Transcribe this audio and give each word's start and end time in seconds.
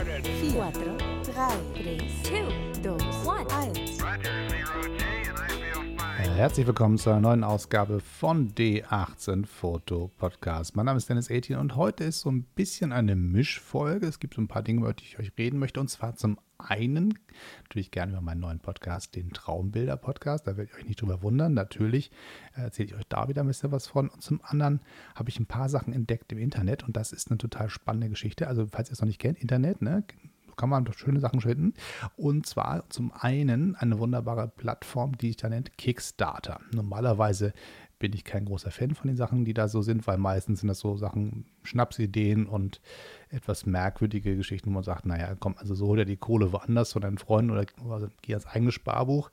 started. 0.00 0.26
4, 0.52 0.72
3, 1.74 2.00
2, 2.22 2.94
1. 3.24 5.09
Herzlich 6.40 6.66
willkommen 6.66 6.96
zu 6.96 7.10
einer 7.10 7.20
neuen 7.20 7.44
Ausgabe 7.44 8.00
von 8.00 8.54
D18 8.54 9.44
Foto 9.44 10.10
Podcast. 10.16 10.74
Mein 10.74 10.86
Name 10.86 10.96
ist 10.96 11.06
Dennis 11.06 11.30
18 11.30 11.58
und 11.58 11.76
heute 11.76 12.04
ist 12.04 12.20
so 12.20 12.30
ein 12.30 12.44
bisschen 12.54 12.92
eine 12.92 13.14
Mischfolge. 13.14 14.06
Es 14.06 14.20
gibt 14.20 14.32
so 14.32 14.40
ein 14.40 14.48
paar 14.48 14.62
Dinge, 14.62 14.80
über 14.80 14.94
die 14.94 15.04
ich 15.04 15.18
euch 15.18 15.32
reden 15.36 15.58
möchte. 15.58 15.80
Und 15.80 15.88
zwar 15.88 16.16
zum 16.16 16.38
einen 16.56 17.18
natürlich 17.64 17.90
gerne 17.90 18.12
über 18.12 18.22
meinen 18.22 18.40
neuen 18.40 18.58
Podcast, 18.58 19.16
den 19.16 19.34
Traumbilder 19.34 19.98
Podcast. 19.98 20.46
Da 20.46 20.56
werdet 20.56 20.72
ihr 20.72 20.78
euch 20.78 20.88
nicht 20.88 21.02
drüber 21.02 21.20
wundern. 21.20 21.52
Natürlich 21.52 22.10
äh, 22.56 22.62
erzähle 22.62 22.88
ich 22.88 22.94
euch 22.94 23.06
da 23.06 23.28
wieder 23.28 23.42
ein 23.42 23.46
bisschen 23.46 23.70
was 23.70 23.86
von. 23.86 24.08
Und 24.08 24.22
zum 24.22 24.40
anderen 24.42 24.80
habe 25.14 25.28
ich 25.28 25.38
ein 25.38 25.46
paar 25.46 25.68
Sachen 25.68 25.92
entdeckt 25.92 26.32
im 26.32 26.38
Internet 26.38 26.84
und 26.84 26.96
das 26.96 27.12
ist 27.12 27.30
eine 27.30 27.36
total 27.36 27.68
spannende 27.68 28.08
Geschichte. 28.08 28.48
Also, 28.48 28.66
falls 28.66 28.88
ihr 28.88 28.94
es 28.94 29.00
noch 29.02 29.08
nicht 29.08 29.20
kennt, 29.20 29.38
Internet, 29.38 29.82
ne? 29.82 30.04
Kann 30.60 30.68
man 30.68 30.84
doch 30.84 30.94
schöne 30.94 31.20
Sachen 31.20 31.40
finden. 31.40 31.72
Und 32.16 32.44
zwar 32.44 32.84
zum 32.90 33.12
einen 33.18 33.76
eine 33.76 33.98
wunderbare 33.98 34.48
Plattform, 34.48 35.16
die 35.16 35.28
sich 35.28 35.38
da 35.38 35.48
nennt 35.48 35.78
Kickstarter. 35.78 36.60
Normalerweise 36.72 37.54
bin 37.98 38.12
ich 38.12 38.24
kein 38.24 38.44
großer 38.44 38.70
Fan 38.70 38.94
von 38.94 39.08
den 39.08 39.16
Sachen, 39.16 39.46
die 39.46 39.54
da 39.54 39.68
so 39.68 39.80
sind, 39.80 40.06
weil 40.06 40.18
meistens 40.18 40.60
sind 40.60 40.68
das 40.68 40.80
so 40.80 40.96
Sachen, 40.96 41.46
Schnapsideen 41.62 42.46
und 42.46 42.80
etwas 43.30 43.64
merkwürdige 43.64 44.36
Geschichten, 44.36 44.68
wo 44.68 44.74
man 44.74 44.82
sagt, 44.82 45.06
naja, 45.06 45.34
komm, 45.38 45.54
also 45.58 45.74
so 45.74 45.86
hol 45.86 45.96
dir 45.96 46.04
die 46.04 46.16
Kohle 46.16 46.52
woanders 46.52 46.92
von 46.92 47.02
deinen 47.02 47.18
Freunden 47.18 47.50
oder, 47.50 47.64
oder 47.84 48.10
geh 48.20 48.34
ans 48.34 48.46
eigene 48.46 48.72
Sparbuch. 48.72 49.30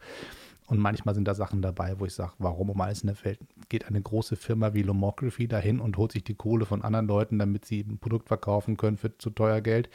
Und 0.67 0.79
manchmal 0.79 1.15
sind 1.15 1.25
da 1.25 1.33
Sachen 1.33 1.61
dabei, 1.61 1.97
wo 1.97 2.05
ich 2.05 2.13
sage, 2.13 2.33
warum 2.39 2.69
um 2.69 2.81
alles 2.81 3.01
in 3.01 3.07
der 3.07 3.23
Welt 3.23 3.39
geht 3.69 3.87
eine 3.87 4.01
große 4.01 4.35
Firma 4.35 4.73
wie 4.73 4.83
Lomography 4.83 5.47
dahin 5.47 5.79
und 5.79 5.95
holt 5.95 6.11
sich 6.11 6.25
die 6.25 6.35
Kohle 6.35 6.65
von 6.65 6.81
anderen 6.81 7.07
Leuten, 7.07 7.39
damit 7.39 7.63
sie 7.63 7.79
ein 7.79 7.99
Produkt 7.99 8.27
verkaufen 8.27 8.75
können 8.75 8.97
für 8.97 9.17
zu 9.17 9.29
teuer 9.29 9.61
Geld. 9.61 9.89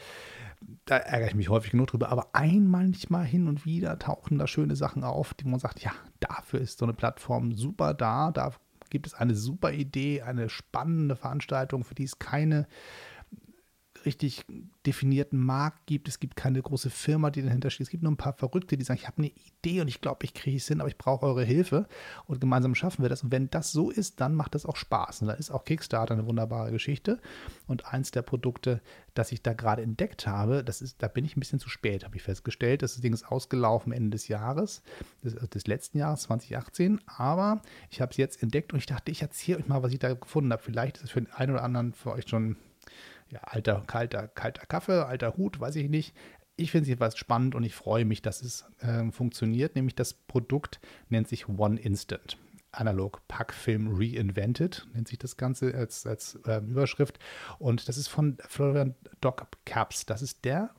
Da 0.85 0.97
ärgere 0.97 1.27
ich 1.27 1.35
mich 1.35 1.49
häufig 1.49 1.71
genug 1.71 1.87
drüber. 1.87 2.09
Aber 2.09 2.29
ein 2.33 2.67
manchmal 2.67 3.23
hin 3.23 3.47
und 3.47 3.65
wieder 3.65 3.99
tauchen 3.99 4.39
da 4.39 4.47
schöne 4.47 4.75
Sachen 4.75 5.03
auf, 5.03 5.35
die 5.35 5.45
man 5.45 5.59
sagt, 5.59 5.81
ja, 5.81 5.91
dafür 6.19 6.59
ist 6.59 6.79
so 6.79 6.85
eine 6.85 6.93
Plattform 6.93 7.53
super 7.53 7.93
da. 7.93 8.31
Da 8.31 8.51
gibt 8.89 9.05
es 9.05 9.13
eine 9.13 9.35
super 9.35 9.73
Idee, 9.73 10.23
eine 10.23 10.49
spannende 10.49 11.15
Veranstaltung, 11.15 11.83
für 11.83 11.95
die 11.95 12.05
es 12.05 12.17
keine 12.17 12.67
richtig 14.05 14.45
definierten 14.85 15.39
Markt 15.39 15.85
gibt. 15.85 16.07
Es 16.07 16.19
gibt 16.19 16.35
keine 16.35 16.61
große 16.61 16.89
Firma, 16.89 17.29
die 17.29 17.41
dahinter 17.41 17.69
steht. 17.69 17.85
Es 17.85 17.89
gibt 17.89 18.03
nur 18.03 18.11
ein 18.11 18.17
paar 18.17 18.33
Verrückte, 18.33 18.77
die 18.77 18.83
sagen, 18.83 18.99
ich 18.99 19.07
habe 19.07 19.19
eine 19.19 19.31
Idee 19.31 19.81
und 19.81 19.87
ich 19.87 20.01
glaube, 20.01 20.25
ich 20.25 20.33
kriege 20.33 20.57
es 20.57 20.67
hin, 20.67 20.81
aber 20.81 20.89
ich 20.89 20.97
brauche 20.97 21.25
eure 21.25 21.43
Hilfe. 21.43 21.87
Und 22.25 22.41
gemeinsam 22.41 22.75
schaffen 22.75 23.01
wir 23.01 23.09
das. 23.09 23.23
Und 23.23 23.31
wenn 23.31 23.49
das 23.49 23.71
so 23.71 23.89
ist, 23.89 24.21
dann 24.21 24.35
macht 24.35 24.55
das 24.55 24.65
auch 24.65 24.75
Spaß. 24.75 25.21
Und 25.21 25.27
da 25.27 25.33
ist 25.33 25.51
auch 25.51 25.65
Kickstarter 25.65 26.13
eine 26.13 26.25
wunderbare 26.25 26.71
Geschichte. 26.71 27.19
Und 27.67 27.93
eins 27.93 28.11
der 28.11 28.21
Produkte, 28.21 28.81
das 29.13 29.31
ich 29.31 29.41
da 29.41 29.53
gerade 29.53 29.81
entdeckt 29.81 30.27
habe, 30.27 30.63
das 30.63 30.81
ist, 30.81 31.01
da 31.01 31.07
bin 31.07 31.25
ich 31.25 31.37
ein 31.37 31.39
bisschen 31.39 31.59
zu 31.59 31.69
spät, 31.69 32.03
habe 32.03 32.15
ich 32.15 32.23
festgestellt. 32.23 32.81
Das 32.81 32.99
Ding 32.99 33.13
ist 33.13 33.25
ausgelaufen 33.25 33.93
Ende 33.93 34.11
des 34.11 34.27
Jahres, 34.27 34.83
des, 35.23 35.35
des 35.35 35.67
letzten 35.67 35.97
Jahres, 35.97 36.23
2018. 36.23 36.99
Aber 37.05 37.61
ich 37.89 38.01
habe 38.01 38.11
es 38.11 38.17
jetzt 38.17 38.43
entdeckt 38.43 38.73
und 38.73 38.79
ich 38.79 38.85
dachte, 38.85 39.11
ich 39.11 39.21
erzähle 39.21 39.59
euch 39.59 39.67
mal, 39.67 39.83
was 39.83 39.93
ich 39.93 39.99
da 39.99 40.13
gefunden 40.13 40.51
habe. 40.51 40.61
Vielleicht 40.61 40.97
ist 40.97 41.03
es 41.03 41.11
für 41.11 41.21
den 41.21 41.31
einen 41.31 41.53
oder 41.53 41.63
anderen 41.63 41.93
für 41.93 42.11
euch 42.11 42.27
schon 42.27 42.57
ja, 43.33 43.39
alter, 43.41 43.83
kalter, 43.87 44.27
kalter 44.27 44.65
Kaffee, 44.67 45.05
alter 45.05 45.35
Hut, 45.37 45.59
weiß 45.59 45.75
ich 45.77 45.89
nicht. 45.89 46.15
Ich 46.55 46.69
finde 46.69 46.83
es 46.83 46.89
jedenfalls 46.89 47.17
spannend 47.17 47.55
und 47.55 47.63
ich 47.63 47.73
freue 47.73 48.05
mich, 48.05 48.21
dass 48.21 48.43
es 48.43 48.65
äh, 48.79 49.11
funktioniert. 49.11 49.75
Nämlich 49.75 49.95
das 49.95 50.13
Produkt 50.13 50.79
nennt 51.09 51.27
sich 51.27 51.49
One 51.49 51.79
Instant. 51.79 52.37
Analog 52.71 53.27
Packfilm 53.27 53.89
Reinvented, 53.91 54.87
nennt 54.93 55.07
sich 55.07 55.17
das 55.17 55.37
Ganze 55.37 55.73
als, 55.73 56.05
als 56.05 56.39
äh, 56.45 56.57
Überschrift. 56.57 57.19
Und 57.57 57.87
das 57.87 57.97
ist 57.97 58.07
von 58.07 58.37
Florian 58.47 58.93
Doc 59.19 59.47
Caps. 59.65 60.05
Das 60.05 60.21
ist 60.21 60.45
der 60.45 60.69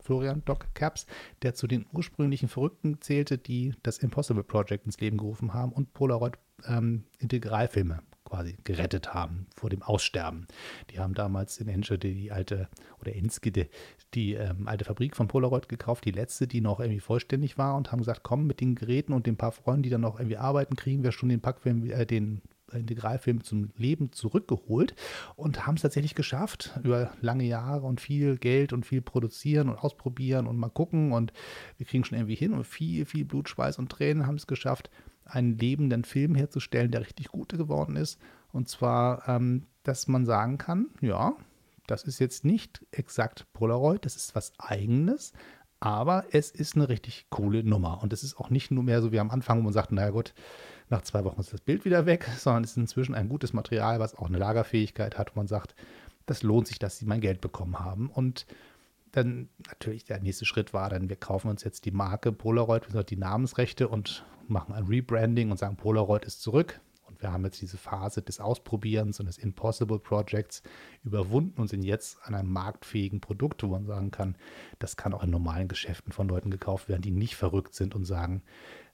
Florian 0.00 0.42
Doc 0.46 0.74
Caps, 0.74 1.06
der 1.42 1.54
zu 1.54 1.66
den 1.66 1.84
ursprünglichen 1.92 2.48
Verrückten 2.48 3.00
zählte, 3.02 3.36
die 3.36 3.74
das 3.82 3.98
Impossible 3.98 4.44
Project 4.44 4.86
ins 4.86 5.00
Leben 5.00 5.18
gerufen 5.18 5.52
haben 5.52 5.72
und 5.72 5.92
Polaroid 5.92 6.38
ähm, 6.66 7.04
Integralfilme 7.18 8.00
quasi 8.28 8.56
gerettet 8.64 9.14
haben 9.14 9.46
vor 9.54 9.70
dem 9.70 9.82
Aussterben. 9.82 10.46
Die 10.90 10.98
haben 10.98 11.14
damals 11.14 11.58
in 11.58 11.68
Enschede 11.68 12.12
die 12.12 12.30
alte, 12.30 12.68
oder 13.00 13.14
Enskede, 13.14 13.68
die 14.14 14.34
ähm, 14.34 14.68
alte 14.68 14.84
Fabrik 14.84 15.16
von 15.16 15.28
Polaroid 15.28 15.68
gekauft, 15.68 16.04
die 16.04 16.10
letzte, 16.10 16.46
die 16.46 16.60
noch 16.60 16.80
irgendwie 16.80 17.00
vollständig 17.00 17.58
war 17.58 17.76
und 17.76 17.90
haben 17.90 18.00
gesagt, 18.00 18.22
komm, 18.22 18.46
mit 18.46 18.60
den 18.60 18.74
Geräten 18.74 19.12
und 19.12 19.26
den 19.26 19.36
paar 19.36 19.52
Freunden, 19.52 19.82
die 19.82 19.90
dann 19.90 20.02
noch 20.02 20.18
irgendwie 20.18 20.36
arbeiten, 20.36 20.76
kriegen 20.76 21.02
wir 21.02 21.12
schon 21.12 21.28
den 21.28 21.40
Packfilm, 21.40 21.90
äh, 21.90 22.06
den 22.06 22.42
Integralfilm 22.72 23.42
zum 23.44 23.70
Leben 23.76 24.12
zurückgeholt 24.12 24.94
und 25.36 25.66
haben 25.66 25.76
es 25.76 25.82
tatsächlich 25.82 26.14
geschafft, 26.14 26.78
über 26.82 27.12
lange 27.20 27.44
Jahre 27.44 27.86
und 27.86 28.00
viel 28.00 28.36
Geld 28.36 28.72
und 28.72 28.84
viel 28.84 29.00
produzieren 29.00 29.68
und 29.68 29.78
ausprobieren 29.78 30.46
und 30.46 30.58
mal 30.58 30.68
gucken 30.68 31.12
und 31.12 31.32
wir 31.78 31.86
kriegen 31.86 32.04
schon 32.04 32.18
irgendwie 32.18 32.34
hin 32.34 32.52
und 32.52 32.66
viel, 32.66 33.06
viel 33.06 33.24
Blut, 33.24 33.48
Schweiß 33.48 33.78
und 33.78 33.90
Tränen 33.90 34.26
haben 34.26 34.36
es 34.36 34.46
geschafft, 34.46 34.90
einen 35.28 35.56
lebenden 35.58 36.04
Film 36.04 36.34
herzustellen, 36.34 36.90
der 36.90 37.02
richtig 37.02 37.28
gut 37.28 37.50
geworden 37.50 37.96
ist. 37.96 38.18
Und 38.52 38.68
zwar, 38.68 39.28
ähm, 39.28 39.66
dass 39.82 40.08
man 40.08 40.24
sagen 40.24 40.58
kann, 40.58 40.88
ja, 41.00 41.34
das 41.86 42.04
ist 42.04 42.18
jetzt 42.18 42.44
nicht 42.44 42.84
exakt 42.90 43.46
Polaroid, 43.52 44.04
das 44.04 44.16
ist 44.16 44.34
was 44.34 44.52
eigenes, 44.58 45.32
aber 45.80 46.24
es 46.32 46.50
ist 46.50 46.76
eine 46.76 46.88
richtig 46.88 47.26
coole 47.30 47.62
Nummer. 47.62 48.02
Und 48.02 48.12
es 48.12 48.22
ist 48.22 48.38
auch 48.38 48.50
nicht 48.50 48.70
nur 48.70 48.82
mehr 48.82 49.00
so 49.00 49.12
wie 49.12 49.20
am 49.20 49.30
Anfang, 49.30 49.58
wo 49.58 49.62
man 49.62 49.72
sagt, 49.72 49.92
naja 49.92 50.10
gut, 50.10 50.34
nach 50.90 51.02
zwei 51.02 51.24
Wochen 51.24 51.40
ist 51.40 51.52
das 51.52 51.60
Bild 51.60 51.84
wieder 51.84 52.06
weg, 52.06 52.28
sondern 52.38 52.64
es 52.64 52.70
ist 52.72 52.76
inzwischen 52.76 53.14
ein 53.14 53.28
gutes 53.28 53.52
Material, 53.52 54.00
was 54.00 54.16
auch 54.16 54.26
eine 54.26 54.38
Lagerfähigkeit 54.38 55.18
hat, 55.18 55.34
wo 55.34 55.40
man 55.40 55.46
sagt, 55.46 55.74
das 56.26 56.42
lohnt 56.42 56.66
sich, 56.66 56.78
dass 56.78 56.98
sie 56.98 57.06
mein 57.06 57.20
Geld 57.20 57.40
bekommen 57.40 57.78
haben. 57.78 58.10
Und 58.10 58.46
dann 59.18 59.48
natürlich 59.66 60.04
der 60.04 60.20
nächste 60.20 60.44
Schritt 60.44 60.72
war 60.72 60.90
dann, 60.90 61.08
wir 61.08 61.16
kaufen 61.16 61.48
uns 61.48 61.64
jetzt 61.64 61.84
die 61.84 61.90
Marke 61.90 62.32
Polaroid, 62.32 62.82
die 63.10 63.16
Namensrechte 63.16 63.88
und 63.88 64.24
machen 64.46 64.74
ein 64.74 64.84
Rebranding 64.84 65.50
und 65.50 65.58
sagen, 65.58 65.76
Polaroid 65.76 66.24
ist 66.24 66.40
zurück. 66.40 66.80
Und 67.04 67.22
wir 67.22 67.32
haben 67.32 67.44
jetzt 67.44 67.60
diese 67.60 67.78
Phase 67.78 68.22
des 68.22 68.38
Ausprobierens 68.38 69.18
und 69.18 69.26
des 69.26 69.38
Impossible 69.38 69.98
Projects 69.98 70.62
überwunden 71.04 71.60
und 71.60 71.68
sind 71.68 71.82
jetzt 71.82 72.18
an 72.22 72.34
einem 72.34 72.52
marktfähigen 72.52 73.20
Produkt, 73.20 73.62
wo 73.62 73.68
man 73.68 73.86
sagen 73.86 74.10
kann, 74.10 74.36
das 74.78 74.96
kann 74.96 75.14
auch 75.14 75.24
in 75.24 75.30
normalen 75.30 75.68
Geschäften 75.68 76.12
von 76.12 76.28
Leuten 76.28 76.50
gekauft 76.50 76.88
werden, 76.88 77.02
die 77.02 77.10
nicht 77.10 77.36
verrückt 77.36 77.74
sind 77.74 77.94
und 77.94 78.04
sagen, 78.04 78.42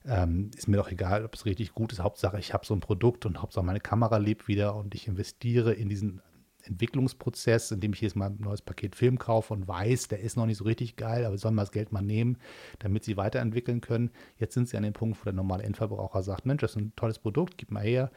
ähm, 0.05 0.51
ist 0.55 0.67
mir 0.67 0.77
doch 0.77 0.91
egal, 0.91 1.25
ob 1.25 1.33
es 1.33 1.45
richtig 1.45 1.73
gut 1.73 1.91
ist. 1.91 1.99
Hauptsache, 1.99 2.39
ich 2.39 2.53
habe 2.53 2.65
so 2.65 2.73
ein 2.73 2.79
Produkt 2.79 3.25
und 3.25 3.41
Hauptsache, 3.41 3.65
meine 3.65 3.79
Kamera 3.79 4.17
lebt 4.17 4.47
wieder 4.47 4.75
und 4.75 4.95
ich 4.95 5.07
investiere 5.07 5.73
in 5.73 5.89
diesen 5.89 6.21
Entwicklungsprozess, 6.67 7.71
in 7.71 7.79
dem 7.79 7.93
ich 7.93 8.01
jetzt 8.01 8.15
mal 8.15 8.27
ein 8.29 8.37
neues 8.39 8.61
Paket 8.61 8.95
Film 8.95 9.17
kaufe 9.17 9.53
und 9.53 9.67
weiß, 9.67 10.07
der 10.07 10.19
ist 10.19 10.37
noch 10.37 10.45
nicht 10.45 10.57
so 10.57 10.63
richtig 10.63 10.95
geil, 10.95 11.25
aber 11.25 11.37
sollen 11.37 11.55
wir 11.55 11.61
das 11.61 11.71
Geld 11.71 11.91
mal 11.91 12.01
nehmen, 12.01 12.37
damit 12.79 13.03
sie 13.03 13.17
weiterentwickeln 13.17 13.81
können. 13.81 14.11
Jetzt 14.37 14.53
sind 14.53 14.69
sie 14.69 14.77
an 14.77 14.83
dem 14.83 14.93
Punkt, 14.93 15.19
wo 15.19 15.23
der 15.25 15.33
normale 15.33 15.63
Endverbraucher 15.63 16.23
sagt, 16.23 16.45
Mensch, 16.45 16.61
das 16.61 16.71
ist 16.71 16.77
ein 16.77 16.93
tolles 16.95 17.19
Produkt, 17.19 17.57
gib 17.57 17.71
mal 17.71 17.83
her. 17.83 18.11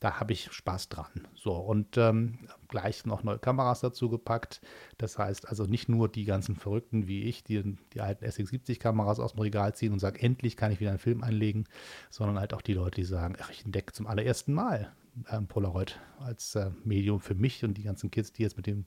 Da 0.00 0.18
habe 0.18 0.32
ich 0.32 0.50
Spaß 0.50 0.88
dran. 0.88 1.28
So, 1.34 1.52
und 1.52 1.98
ähm, 1.98 2.38
gleich 2.68 3.04
noch 3.04 3.22
neue 3.22 3.38
Kameras 3.38 3.80
dazu 3.80 4.08
gepackt. 4.08 4.62
Das 4.96 5.18
heißt 5.18 5.46
also 5.46 5.64
nicht 5.64 5.90
nur 5.90 6.08
die 6.08 6.24
ganzen 6.24 6.56
Verrückten 6.56 7.06
wie 7.06 7.24
ich, 7.24 7.44
die 7.44 7.76
die 7.92 8.00
alten 8.00 8.24
SX70-Kameras 8.24 9.20
aus 9.20 9.32
dem 9.32 9.42
Regal 9.42 9.74
ziehen 9.74 9.92
und 9.92 9.98
sagen, 9.98 10.16
endlich 10.18 10.56
kann 10.56 10.72
ich 10.72 10.80
wieder 10.80 10.88
einen 10.88 10.98
Film 10.98 11.22
einlegen, 11.22 11.66
sondern 12.08 12.40
halt 12.40 12.54
auch 12.54 12.62
die 12.62 12.72
Leute, 12.72 13.02
die 13.02 13.06
sagen, 13.06 13.36
ach, 13.42 13.50
ich 13.50 13.66
entdecke 13.66 13.92
zum 13.92 14.06
allerersten 14.06 14.54
Mal 14.54 14.90
ähm, 15.30 15.46
Polaroid 15.46 15.98
als 16.18 16.54
äh, 16.54 16.70
Medium 16.84 17.20
für 17.20 17.34
mich 17.34 17.64
und 17.64 17.74
die 17.74 17.82
ganzen 17.82 18.10
Kids, 18.10 18.32
die 18.32 18.42
jetzt 18.42 18.56
mit 18.56 18.66
dem 18.66 18.86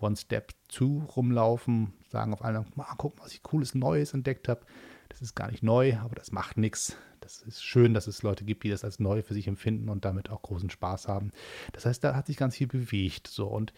One 0.00 0.16
Step 0.16 0.52
2 0.68 1.04
rumlaufen, 1.16 1.92
sagen 2.08 2.32
auf 2.32 2.42
einmal, 2.42 2.64
ah, 2.76 2.94
guck 2.96 3.16
mal, 3.18 3.24
was 3.24 3.32
ich 3.32 3.42
cooles 3.42 3.74
Neues 3.74 4.14
entdeckt 4.14 4.48
habe. 4.48 4.64
Das 5.08 5.22
ist 5.22 5.34
gar 5.34 5.50
nicht 5.50 5.62
neu, 5.62 5.96
aber 5.96 6.14
das 6.14 6.32
macht 6.32 6.56
nichts. 6.56 6.96
Das 7.20 7.42
ist 7.42 7.64
schön, 7.64 7.94
dass 7.94 8.06
es 8.06 8.22
Leute 8.22 8.44
gibt, 8.44 8.62
die 8.62 8.70
das 8.70 8.84
als 8.84 9.00
neu 9.00 9.22
für 9.22 9.34
sich 9.34 9.48
empfinden 9.48 9.88
und 9.88 10.04
damit 10.04 10.30
auch 10.30 10.42
großen 10.42 10.70
Spaß 10.70 11.08
haben. 11.08 11.30
Das 11.72 11.84
heißt, 11.84 12.02
da 12.04 12.14
hat 12.14 12.26
sich 12.26 12.36
ganz 12.36 12.56
viel 12.56 12.68
bewegt. 12.68 13.26
So 13.26 13.48
und 13.48 13.72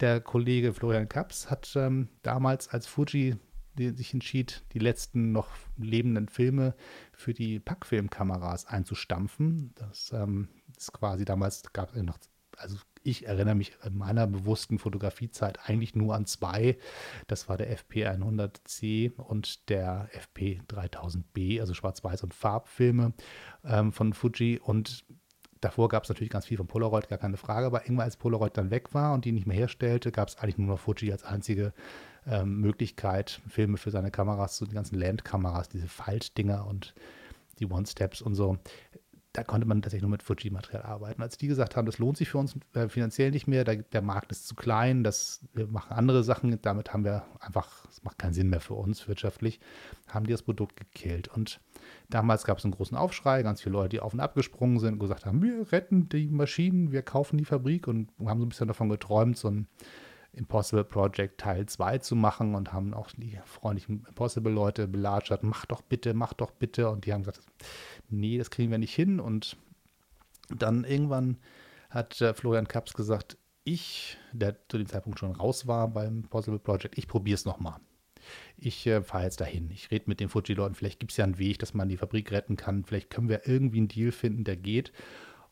der 0.00 0.20
Kollege 0.20 0.74
Florian 0.74 1.08
Kaps 1.08 1.50
hat 1.50 1.72
ähm, 1.76 2.08
damals, 2.22 2.68
als 2.68 2.86
Fuji 2.86 3.36
sich 3.76 4.14
entschied, 4.14 4.64
die 4.72 4.78
letzten 4.78 5.32
noch 5.32 5.48
lebenden 5.76 6.28
Filme 6.28 6.74
für 7.16 7.34
die 7.34 7.60
Packfilmkameras 7.60 8.66
einzustampfen. 8.66 9.72
Das 9.74 10.12
ähm, 10.12 10.48
ist 10.76 10.92
quasi 10.92 11.24
damals 11.24 11.62
gab 11.72 11.94
es 11.94 12.02
noch, 12.02 12.18
also 12.56 12.76
ich 13.04 13.26
erinnere 13.26 13.54
mich 13.54 13.76
in 13.84 13.96
meiner 13.96 14.26
bewussten 14.26 14.78
Fotografiezeit 14.78 15.58
eigentlich 15.68 15.94
nur 15.94 16.14
an 16.14 16.26
zwei. 16.26 16.78
Das 17.26 17.48
war 17.48 17.56
der 17.56 17.76
FP100C 17.76 19.14
und 19.16 19.68
der 19.68 20.08
FP3000B, 20.36 21.60
also 21.60 21.74
Schwarz-Weiß- 21.74 22.24
und 22.24 22.34
Farbfilme 22.34 23.12
ähm, 23.62 23.92
von 23.92 24.14
Fuji. 24.14 24.58
Und 24.58 25.04
davor 25.60 25.88
gab 25.88 26.04
es 26.04 26.08
natürlich 26.08 26.30
ganz 26.30 26.46
viel 26.46 26.56
von 26.56 26.66
Polaroid, 26.66 27.08
gar 27.08 27.18
keine 27.18 27.36
Frage. 27.36 27.66
Aber 27.66 27.82
irgendwann, 27.82 28.06
als 28.06 28.16
Polaroid 28.16 28.56
dann 28.56 28.70
weg 28.70 28.94
war 28.94 29.12
und 29.12 29.26
die 29.26 29.32
nicht 29.32 29.46
mehr 29.46 29.56
herstellte, 29.56 30.10
gab 30.10 30.28
es 30.28 30.36
eigentlich 30.36 30.58
nur 30.58 30.68
noch 30.68 30.80
Fuji 30.80 31.12
als 31.12 31.24
einzige 31.24 31.74
ähm, 32.26 32.60
Möglichkeit, 32.60 33.40
Filme 33.48 33.76
für 33.76 33.90
seine 33.90 34.10
Kameras, 34.10 34.56
so 34.56 34.66
die 34.66 34.74
ganzen 34.74 34.98
Landkameras, 34.98 35.68
diese 35.68 35.88
Faltdinger 35.88 36.66
und 36.66 36.94
die 37.58 37.66
One-Steps 37.66 38.22
und 38.22 38.34
so 38.34 38.58
da 39.34 39.42
konnte 39.42 39.66
man 39.66 39.82
tatsächlich 39.82 40.02
nur 40.02 40.12
mit 40.12 40.22
Fuji-Material 40.22 40.84
arbeiten. 40.84 41.20
Als 41.20 41.36
die 41.36 41.48
gesagt 41.48 41.74
haben, 41.74 41.86
das 41.86 41.98
lohnt 41.98 42.16
sich 42.16 42.28
für 42.28 42.38
uns 42.38 42.54
äh, 42.72 42.88
finanziell 42.88 43.32
nicht 43.32 43.48
mehr, 43.48 43.64
der, 43.64 44.00
Markt 44.00 44.30
ist 44.30 44.46
zu 44.46 44.54
klein, 44.54 45.02
das, 45.02 45.40
wir 45.52 45.66
machen 45.66 45.92
andere 45.92 46.22
Sachen, 46.22 46.56
damit 46.62 46.92
haben 46.92 47.04
wir 47.04 47.24
einfach, 47.40 47.84
es 47.90 48.04
macht 48.04 48.16
keinen 48.20 48.32
Sinn 48.32 48.48
mehr 48.48 48.60
für 48.60 48.74
uns 48.74 49.08
wirtschaftlich, 49.08 49.58
haben 50.06 50.24
die 50.24 50.30
das 50.30 50.42
Produkt 50.42 50.76
gekillt. 50.76 51.26
Und 51.26 51.60
damals 52.08 52.44
gab 52.44 52.58
es 52.58 52.64
einen 52.64 52.74
großen 52.74 52.96
Aufschrei, 52.96 53.42
ganz 53.42 53.60
viele 53.60 53.72
Leute, 53.72 53.88
die 53.88 54.00
auf 54.00 54.14
und 54.14 54.20
ab 54.20 54.36
gesprungen 54.36 54.78
sind 54.78 54.94
und 54.94 54.98
gesagt 55.00 55.26
haben, 55.26 55.42
wir 55.42 55.72
retten 55.72 56.08
die 56.08 56.28
Maschinen, 56.28 56.92
wir 56.92 57.02
kaufen 57.02 57.36
die 57.36 57.44
Fabrik 57.44 57.88
und 57.88 58.10
haben 58.24 58.38
so 58.38 58.46
ein 58.46 58.50
bisschen 58.50 58.68
davon 58.68 58.88
geträumt, 58.88 59.36
so 59.36 59.50
ein 59.50 59.66
Impossible 60.34 60.84
Project 60.84 61.40
Teil 61.40 61.66
2 61.66 61.98
zu 61.98 62.16
machen 62.16 62.54
und 62.54 62.72
haben 62.72 62.94
auch 62.94 63.10
die 63.16 63.38
freundlichen 63.44 64.04
Impossible-Leute 64.06 64.88
belatscht, 64.88 65.42
mach 65.42 65.66
doch 65.66 65.82
bitte, 65.82 66.14
mach 66.14 66.32
doch 66.32 66.50
bitte. 66.50 66.90
Und 66.90 67.06
die 67.06 67.12
haben 67.12 67.22
gesagt, 67.22 67.40
nee, 68.08 68.38
das 68.38 68.50
kriegen 68.50 68.70
wir 68.70 68.78
nicht 68.78 68.94
hin. 68.94 69.20
Und 69.20 69.56
dann 70.48 70.84
irgendwann 70.84 71.38
hat 71.90 72.20
äh, 72.20 72.34
Florian 72.34 72.68
Kaps 72.68 72.94
gesagt, 72.94 73.38
ich, 73.64 74.18
der 74.32 74.56
zu 74.68 74.78
dem 74.78 74.88
Zeitpunkt 74.88 75.18
schon 75.18 75.32
raus 75.32 75.66
war 75.66 75.88
beim 75.88 76.18
Impossible 76.18 76.58
Project, 76.58 76.98
ich 76.98 77.08
probiere 77.08 77.36
es 77.36 77.44
nochmal. 77.44 77.80
Ich 78.56 78.86
äh, 78.86 79.02
fahre 79.02 79.24
jetzt 79.24 79.40
dahin. 79.40 79.70
Ich 79.70 79.90
rede 79.90 80.04
mit 80.06 80.20
den 80.20 80.28
Fuji-Leuten. 80.28 80.74
Vielleicht 80.74 81.00
gibt 81.00 81.12
es 81.12 81.18
ja 81.18 81.24
einen 81.24 81.38
Weg, 81.38 81.58
dass 81.58 81.74
man 81.74 81.88
die 81.88 81.96
Fabrik 81.96 82.30
retten 82.32 82.56
kann. 82.56 82.84
Vielleicht 82.84 83.10
können 83.10 83.28
wir 83.28 83.46
irgendwie 83.46 83.78
einen 83.78 83.88
Deal 83.88 84.12
finden, 84.12 84.44
der 84.44 84.56
geht. 84.56 84.92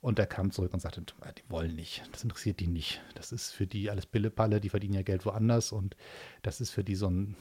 Und 0.03 0.19
er 0.19 0.27
kam 0.27 0.51
zurück 0.51 0.75
und 0.75 0.81
sagte, 0.81 1.01
die 1.01 1.49
wollen 1.49 1.77
nicht, 1.77 2.03
das 2.11 2.25
interessiert 2.25 2.59
die 2.59 2.67
nicht. 2.67 3.01
Das 3.15 3.31
ist 3.31 3.53
für 3.53 3.69
die 3.69 3.89
alles 3.89 4.05
Pillepalle, 4.05 4.61
die 4.61 4.69
verdienen 4.69 4.95
ja 4.95 5.03
Geld 5.03 5.25
woanders 5.25 5.71
und 5.71 5.97
das 6.43 6.61
ist 6.61 6.71
für 6.71 6.83
die 6.83 6.97
so 6.97 7.09
ein 7.09 7.37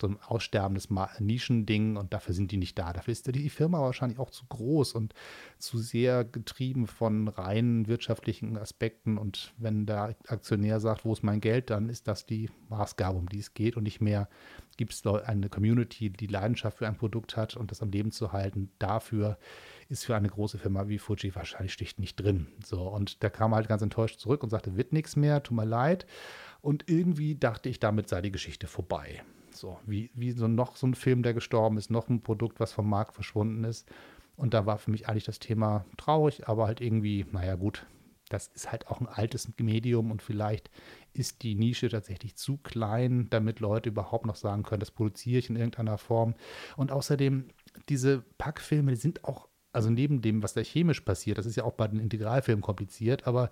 so 0.00 0.08
ein 0.08 0.18
aussterbendes 0.26 0.88
Nischending 1.18 1.96
und 1.96 2.12
dafür 2.12 2.34
sind 2.34 2.52
die 2.52 2.56
nicht 2.56 2.78
da. 2.78 2.92
Dafür 2.92 3.12
ist 3.12 3.34
die 3.34 3.50
Firma 3.50 3.80
wahrscheinlich 3.80 4.18
auch 4.18 4.30
zu 4.30 4.44
groß 4.46 4.94
und 4.94 5.14
zu 5.58 5.78
sehr 5.78 6.24
getrieben 6.24 6.86
von 6.86 7.28
rein 7.28 7.86
wirtschaftlichen 7.86 8.56
Aspekten. 8.58 9.18
Und 9.18 9.54
wenn 9.56 9.86
der 9.86 10.16
Aktionär 10.28 10.80
sagt, 10.80 11.04
wo 11.04 11.12
ist 11.12 11.22
mein 11.22 11.40
Geld, 11.40 11.70
dann 11.70 11.88
ist 11.88 12.08
das 12.08 12.26
die 12.26 12.50
Maßgabe, 12.68 13.18
um 13.18 13.28
die 13.28 13.38
es 13.38 13.54
geht 13.54 13.76
und 13.76 13.84
nicht 13.84 14.00
mehr 14.00 14.28
gibt 14.76 14.92
es 14.92 15.06
eine 15.06 15.48
Community, 15.48 16.10
die 16.10 16.26
Leidenschaft 16.26 16.78
für 16.78 16.86
ein 16.86 16.96
Produkt 16.96 17.36
hat 17.36 17.56
und 17.56 17.70
das 17.70 17.80
am 17.80 17.90
Leben 17.90 18.10
zu 18.10 18.32
halten. 18.32 18.70
Dafür 18.78 19.38
ist 19.88 20.04
für 20.04 20.16
eine 20.16 20.28
große 20.28 20.58
Firma 20.58 20.88
wie 20.88 20.98
Fuji 20.98 21.34
wahrscheinlich 21.34 21.72
schlicht 21.72 21.98
nicht 21.98 22.16
drin. 22.16 22.48
So, 22.64 22.82
und 22.88 23.22
der 23.22 23.30
kam 23.30 23.54
halt 23.54 23.68
ganz 23.68 23.82
enttäuscht 23.82 24.18
zurück 24.20 24.42
und 24.42 24.50
sagte, 24.50 24.76
wird 24.76 24.92
nichts 24.92 25.16
mehr, 25.16 25.42
tut 25.42 25.56
mir 25.56 25.64
leid. 25.64 26.06
Und 26.60 26.88
irgendwie 26.88 27.34
dachte 27.34 27.68
ich, 27.68 27.78
damit 27.78 28.08
sei 28.08 28.22
die 28.22 28.32
Geschichte 28.32 28.66
vorbei. 28.66 29.22
So, 29.52 29.78
wie, 29.86 30.10
wie 30.14 30.32
so 30.32 30.48
noch 30.48 30.76
so 30.76 30.86
ein 30.86 30.94
Film, 30.94 31.22
der 31.22 31.34
gestorben 31.34 31.78
ist, 31.78 31.90
noch 31.90 32.08
ein 32.08 32.22
Produkt, 32.22 32.60
was 32.60 32.72
vom 32.72 32.88
Markt 32.88 33.14
verschwunden 33.14 33.64
ist. 33.64 33.88
Und 34.36 34.52
da 34.52 34.66
war 34.66 34.78
für 34.78 34.90
mich 34.90 35.08
eigentlich 35.08 35.24
das 35.24 35.38
Thema 35.38 35.86
traurig, 35.96 36.48
aber 36.48 36.66
halt 36.66 36.80
irgendwie, 36.80 37.24
naja, 37.32 37.54
gut, 37.54 37.86
das 38.28 38.48
ist 38.48 38.70
halt 38.70 38.88
auch 38.88 39.00
ein 39.00 39.06
altes 39.06 39.48
Medium 39.58 40.10
und 40.10 40.20
vielleicht 40.20 40.70
ist 41.12 41.42
die 41.42 41.54
Nische 41.54 41.88
tatsächlich 41.88 42.36
zu 42.36 42.58
klein, 42.58 43.28
damit 43.30 43.60
Leute 43.60 43.88
überhaupt 43.88 44.26
noch 44.26 44.36
sagen 44.36 44.62
können, 44.62 44.80
das 44.80 44.90
produziere 44.90 45.38
ich 45.38 45.48
in 45.48 45.56
irgendeiner 45.56 45.98
Form. 45.98 46.34
Und 46.76 46.90
außerdem, 46.90 47.46
diese 47.88 48.22
Packfilme 48.38 48.96
sind 48.96 49.24
auch, 49.24 49.48
also 49.76 49.90
neben 49.90 50.22
dem, 50.22 50.42
was 50.42 50.54
da 50.54 50.62
chemisch 50.62 51.02
passiert, 51.02 51.38
das 51.38 51.46
ist 51.46 51.56
ja 51.56 51.64
auch 51.64 51.74
bei 51.74 51.86
den 51.86 52.00
Integralfilmen 52.00 52.62
kompliziert, 52.62 53.26
aber 53.26 53.50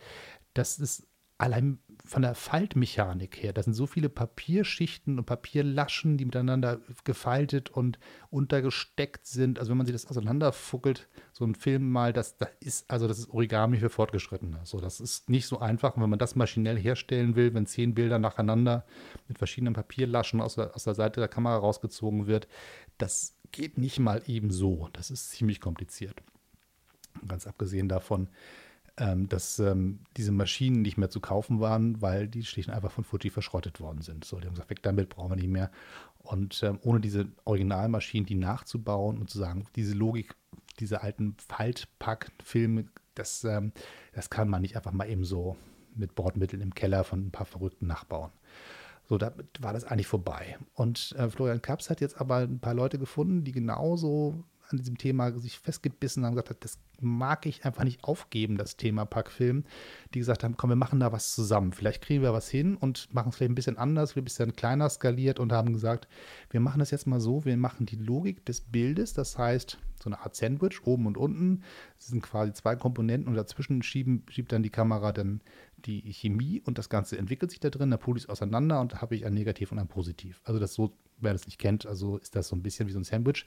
das 0.55 0.79
ist 0.79 1.07
allein 1.37 1.79
von 2.07 2.23
der 2.23 2.35
Faltmechanik 2.35 3.43
her, 3.43 3.53
da 3.53 3.63
sind 3.63 3.75
so 3.75 3.87
viele 3.87 4.09
Papierschichten 4.09 5.19
und 5.19 5.25
Papierlaschen, 5.25 6.17
die 6.17 6.25
miteinander 6.25 6.81
gefaltet 7.05 7.71
und 7.71 7.99
untergesteckt 8.31 9.27
sind. 9.27 9.59
Also 9.59 9.71
wenn 9.71 9.79
man 9.79 9.87
sich 9.87 9.95
das 9.95 10.07
auseinanderfuckelt, 10.07 11.09
so 11.33 11.45
ein 11.45 11.55
Film 11.55 11.91
mal, 11.91 12.13
das, 12.13 12.37
das 12.37 12.51
ist, 12.61 12.91
also 12.91 13.09
das 13.09 13.19
ist 13.19 13.31
Origami 13.31 13.79
für 13.79 13.89
Fortgeschrittene. 13.89 14.61
So, 14.65 14.81
das 14.81 15.01
ist 15.01 15.29
nicht 15.29 15.47
so 15.47 15.59
einfach. 15.59 15.97
Und 15.97 16.03
wenn 16.03 16.11
man 16.11 16.19
das 16.19 16.37
maschinell 16.37 16.79
herstellen 16.79 17.37
will, 17.37 17.53
wenn 17.55 17.67
zehn 17.67 17.95
Bilder 17.95 18.19
nacheinander 18.19 18.85
mit 19.27 19.39
verschiedenen 19.39 19.75
Papierlaschen 19.75 20.41
aus 20.41 20.55
der, 20.55 20.75
aus 20.77 20.85
der 20.85 20.95
Seite 20.95 21.21
der 21.21 21.29
Kamera 21.29 21.57
rausgezogen 21.57 22.27
wird, 22.27 22.49
das 22.99 23.35
geht 23.55 23.79
nicht 23.79 24.01
mal 24.01 24.23
eben 24.27 24.51
so. 24.51 24.89
Das 24.93 25.11
ist 25.11 25.31
ziemlich 25.31 25.61
kompliziert. 25.61 26.21
Ganz 27.27 27.47
abgesehen 27.47 27.89
davon, 27.89 28.29
ähm, 28.97 29.29
dass 29.29 29.61
ähm, 29.61 30.01
diese 30.17 30.33
Maschinen 30.33 30.83
nicht 30.83 30.99
mehr 30.99 31.09
zu 31.09 31.21
kaufen 31.21 31.61
waren, 31.61 32.03
weil 32.03 32.27
die 32.27 32.45
schlicht 32.45 32.69
einfach 32.69 32.91
von 32.91 33.05
Fuji 33.05 33.31
verschrottet 33.31 33.81
worden 33.81 34.03
sind. 34.03 34.25
So, 34.25 34.41
die 34.41 34.47
haben 34.47 34.55
gesagt, 34.55 34.71
weg 34.71 34.83
damit, 34.83 35.09
brauchen 35.09 35.31
wir 35.31 35.37
nicht 35.37 35.49
mehr. 35.49 35.71
Und 36.19 36.63
ähm, 36.65 36.81
ohne 36.83 37.01
diese 37.01 37.29
Originalmaschinen, 37.45 38.27
die 38.27 38.35
nachzubauen 38.35 39.19
und 39.19 39.31
zu 39.31 39.39
sagen, 39.39 39.67
diese 39.77 39.95
Logik, 39.95 40.35
diese 40.81 41.03
alten 41.03 41.37
Faltpack-Filme, 41.49 42.87
das, 43.15 43.45
ähm, 43.45 43.73
das 44.13 44.31
kann 44.31 44.49
man 44.49 44.63
nicht 44.63 44.77
einfach 44.77 44.93
mal 44.93 45.09
eben 45.09 45.25
so 45.25 45.57
mit 45.95 46.17
Bordmitteln 46.17 46.61
im 46.61 46.75
Keller 46.75 47.05
von 47.05 47.27
ein 47.27 47.31
paar 47.31 47.47
Verrückten 47.47 47.87
nachbauen. 47.87 48.33
So, 49.09 49.19
da 49.19 49.33
war 49.61 49.73
das 49.73 49.85
eigentlich 49.85 50.07
vorbei. 50.07 50.59
Und 50.75 51.15
äh, 51.19 51.29
Florian 51.29 51.63
Kaps 51.63 51.91
hat 51.91 52.01
jetzt 52.01 52.21
aber 52.21 52.39
ein 52.39 52.61
paar 52.61 52.75
Leute 52.75 52.99
gefunden, 52.99 53.45
die 53.45 53.53
genauso 53.53 54.45
an 54.71 54.79
diesem 54.79 54.99
Thema 54.99 55.33
sich 55.39 55.59
festgebissen 55.59 56.25
haben, 56.25 56.35
gesagt 56.35 56.65
das 56.65 56.79
mag 57.01 57.47
ich 57.47 57.65
einfach 57.65 57.85
nicht 57.85 58.05
aufgeben, 58.05 58.57
das 58.57 58.77
Thema 58.77 59.05
Packfilm, 59.05 59.65
die 60.13 60.21
gesagt 60.21 60.45
haben, 60.45 60.57
komm, 60.57 60.71
wir 60.71 60.77
machen 60.77 61.01
da 61.01 61.13
was 61.13 61.35
zusammen. 61.35 61.73
Vielleicht 61.73 62.03
kriegen 62.03 62.23
wir 62.23 62.33
was 62.33 62.49
hin 62.49 62.77
und 62.77 63.13
machen 63.13 63.31
es 63.31 63.37
vielleicht 63.37 63.53
ein 63.53 63.57
bisschen 63.57 63.79
anders, 63.79 64.17
ein 64.17 64.25
bisschen 64.25 64.55
kleiner 64.55 64.89
skaliert 64.89 65.39
und 65.39 65.53
haben 65.53 65.73
gesagt, 65.73 66.09
wir 66.51 66.61
machen 66.61 66.79
das 66.79 66.91
jetzt 66.91 67.07
mal 67.07 67.21
so, 67.21 67.45
wir 67.45 67.57
machen 67.57 67.87
die 67.87 67.97
Logik 67.97 68.45
des 68.47 68.61
Bildes, 68.61 69.13
das 69.13 69.37
heißt, 69.37 69.79
so 70.03 70.09
eine 70.09 70.21
Art 70.21 70.37
Sandwich, 70.37 70.87
oben 70.87 71.07
und 71.07 71.17
unten. 71.17 71.63
Das 71.97 72.09
sind 72.09 72.23
quasi 72.23 72.53
zwei 72.53 72.77
Komponenten 72.77 73.29
und 73.29 73.35
dazwischen 73.35 73.83
schieben, 73.83 74.25
schiebt 74.29 74.53
dann 74.53 74.63
die 74.63 74.71
Kamera 74.71 75.13
dann 75.13 75.41
die 75.79 76.13
Chemie 76.13 76.63
und 76.65 76.79
das 76.79 76.89
Ganze 76.89 77.19
entwickelt 77.19 77.51
sich 77.51 77.61
da 77.61 77.71
drin, 77.71 77.91
da 77.91 77.97
pole 77.97 78.17
ich 78.17 78.25
es 78.25 78.31
auseinander 78.31 78.81
und 78.81 78.95
da 78.95 79.01
habe 79.01 79.15
ich 79.15 79.27
ein 79.27 79.35
Negativ 79.35 79.71
und 79.71 79.79
ein 79.79 79.89
Positiv. 79.89 80.41
Also 80.45 80.59
das 80.59 80.75
so, 80.75 80.97
wer 81.21 81.33
das 81.33 81.45
nicht 81.47 81.59
kennt, 81.59 81.85
also 81.85 82.17
ist 82.17 82.35
das 82.35 82.49
so 82.49 82.57
ein 82.57 82.63
bisschen 82.63 82.89
wie 82.89 82.93
so 82.93 82.99
ein 82.99 83.05
Sandwich 83.05 83.45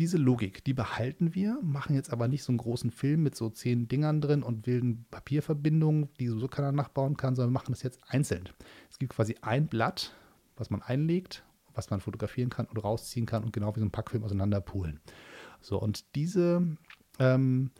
diese 0.00 0.16
Logik, 0.16 0.64
die 0.64 0.72
behalten 0.72 1.34
wir, 1.34 1.58
machen 1.62 1.94
jetzt 1.94 2.10
aber 2.10 2.26
nicht 2.26 2.42
so 2.42 2.52
einen 2.52 2.56
großen 2.56 2.90
Film 2.90 3.22
mit 3.22 3.36
so 3.36 3.50
zehn 3.50 3.86
Dingern 3.86 4.22
drin 4.22 4.42
und 4.42 4.66
wilden 4.66 5.04
Papierverbindungen, 5.10 6.08
die 6.18 6.28
so 6.28 6.48
keiner 6.48 6.72
nachbauen 6.72 7.18
kann, 7.18 7.36
sondern 7.36 7.50
wir 7.50 7.58
machen 7.58 7.72
das 7.72 7.82
jetzt 7.82 8.00
einzeln. 8.08 8.48
Es 8.90 8.98
gibt 8.98 9.12
quasi 9.12 9.36
ein 9.42 9.66
Blatt, 9.66 10.16
was 10.56 10.70
man 10.70 10.80
einlegt, 10.80 11.44
was 11.74 11.90
man 11.90 12.00
fotografieren 12.00 12.48
kann 12.48 12.64
und 12.64 12.78
rausziehen 12.78 13.26
kann 13.26 13.44
und 13.44 13.52
genau 13.52 13.76
wie 13.76 13.80
so 13.80 13.84
ein 13.84 13.90
Packfilm 13.90 14.24
auseinanderpulen. 14.24 15.00
So, 15.60 15.78
und 15.78 16.14
diese 16.14 16.66
ähm, 17.18 17.70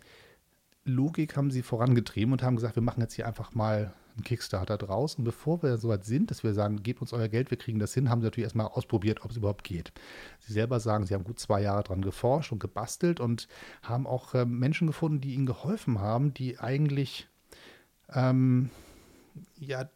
Logik 0.84 1.38
haben 1.38 1.50
sie 1.50 1.62
vorangetrieben 1.62 2.32
und 2.32 2.42
haben 2.42 2.56
gesagt, 2.56 2.76
wir 2.76 2.82
machen 2.82 3.00
jetzt 3.00 3.14
hier 3.14 3.26
einfach 3.26 3.54
mal 3.54 3.94
einen 4.20 4.24
Kickstarter 4.24 4.76
draus. 4.76 5.14
Und 5.14 5.24
bevor 5.24 5.62
wir 5.62 5.78
so 5.78 5.88
weit 5.88 6.04
sind, 6.04 6.30
dass 6.30 6.44
wir 6.44 6.54
sagen, 6.54 6.82
gebt 6.82 7.00
uns 7.00 7.12
euer 7.12 7.28
Geld, 7.28 7.50
wir 7.50 7.58
kriegen 7.58 7.78
das 7.78 7.94
hin, 7.94 8.10
haben 8.10 8.20
sie 8.20 8.26
natürlich 8.26 8.44
erstmal 8.44 8.66
ausprobiert, 8.66 9.24
ob 9.24 9.30
es 9.30 9.36
überhaupt 9.36 9.64
geht. 9.64 9.92
Sie 10.40 10.52
selber 10.52 10.80
sagen, 10.80 11.06
sie 11.06 11.14
haben 11.14 11.24
gut 11.24 11.38
zwei 11.38 11.62
Jahre 11.62 11.82
dran 11.82 12.02
geforscht 12.02 12.52
und 12.52 12.58
gebastelt 12.58 13.20
und 13.20 13.48
haben 13.82 14.06
auch 14.06 14.34
äh, 14.34 14.44
Menschen 14.44 14.86
gefunden, 14.86 15.20
die 15.20 15.34
ihnen 15.34 15.46
geholfen 15.46 16.00
haben, 16.00 16.34
die 16.34 16.58
eigentlich, 16.58 17.28
ähm, 18.12 18.70
ja, 19.58 19.88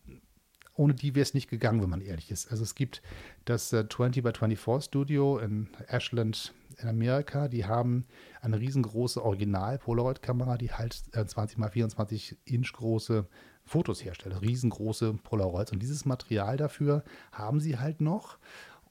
ohne 0.77 0.95
die 0.95 1.15
wäre 1.15 1.23
es 1.23 1.35
nicht 1.35 1.49
gegangen, 1.49 1.83
wenn 1.83 1.91
man 1.91 2.01
ehrlich 2.01 2.33
ist. 2.33 2.51
Also 2.51 2.65
es 2.65 2.75
gibt 2.75 3.01
das 3.45 3.73
äh, 3.73 3.89
20 3.89 4.25
by 4.25 4.33
24 4.33 4.87
Studio 4.87 5.39
in 5.39 5.69
Ashland 5.87 6.53
in 6.83 6.89
Amerika, 6.89 7.49
die 7.49 7.67
haben 7.67 8.05
eine 8.41 8.59
riesengroße 8.59 9.23
Original-Polaroid-Kamera, 9.23 10.59
die 10.59 10.73
halt 10.73 11.03
äh, 11.13 11.25
20 11.25 11.59
x 11.59 11.73
24 11.73 12.37
Inch 12.45 12.73
große 12.73 13.27
Fotos 13.65 14.05
herstellt, 14.05 14.41
riesengroße 14.43 15.15
Polaroids. 15.23 15.73
Und 15.73 15.81
dieses 15.81 16.05
Material 16.05 16.57
dafür 16.57 17.03
haben 17.33 17.61
sie 17.61 17.79
halt 17.79 18.01
noch. 18.01 18.39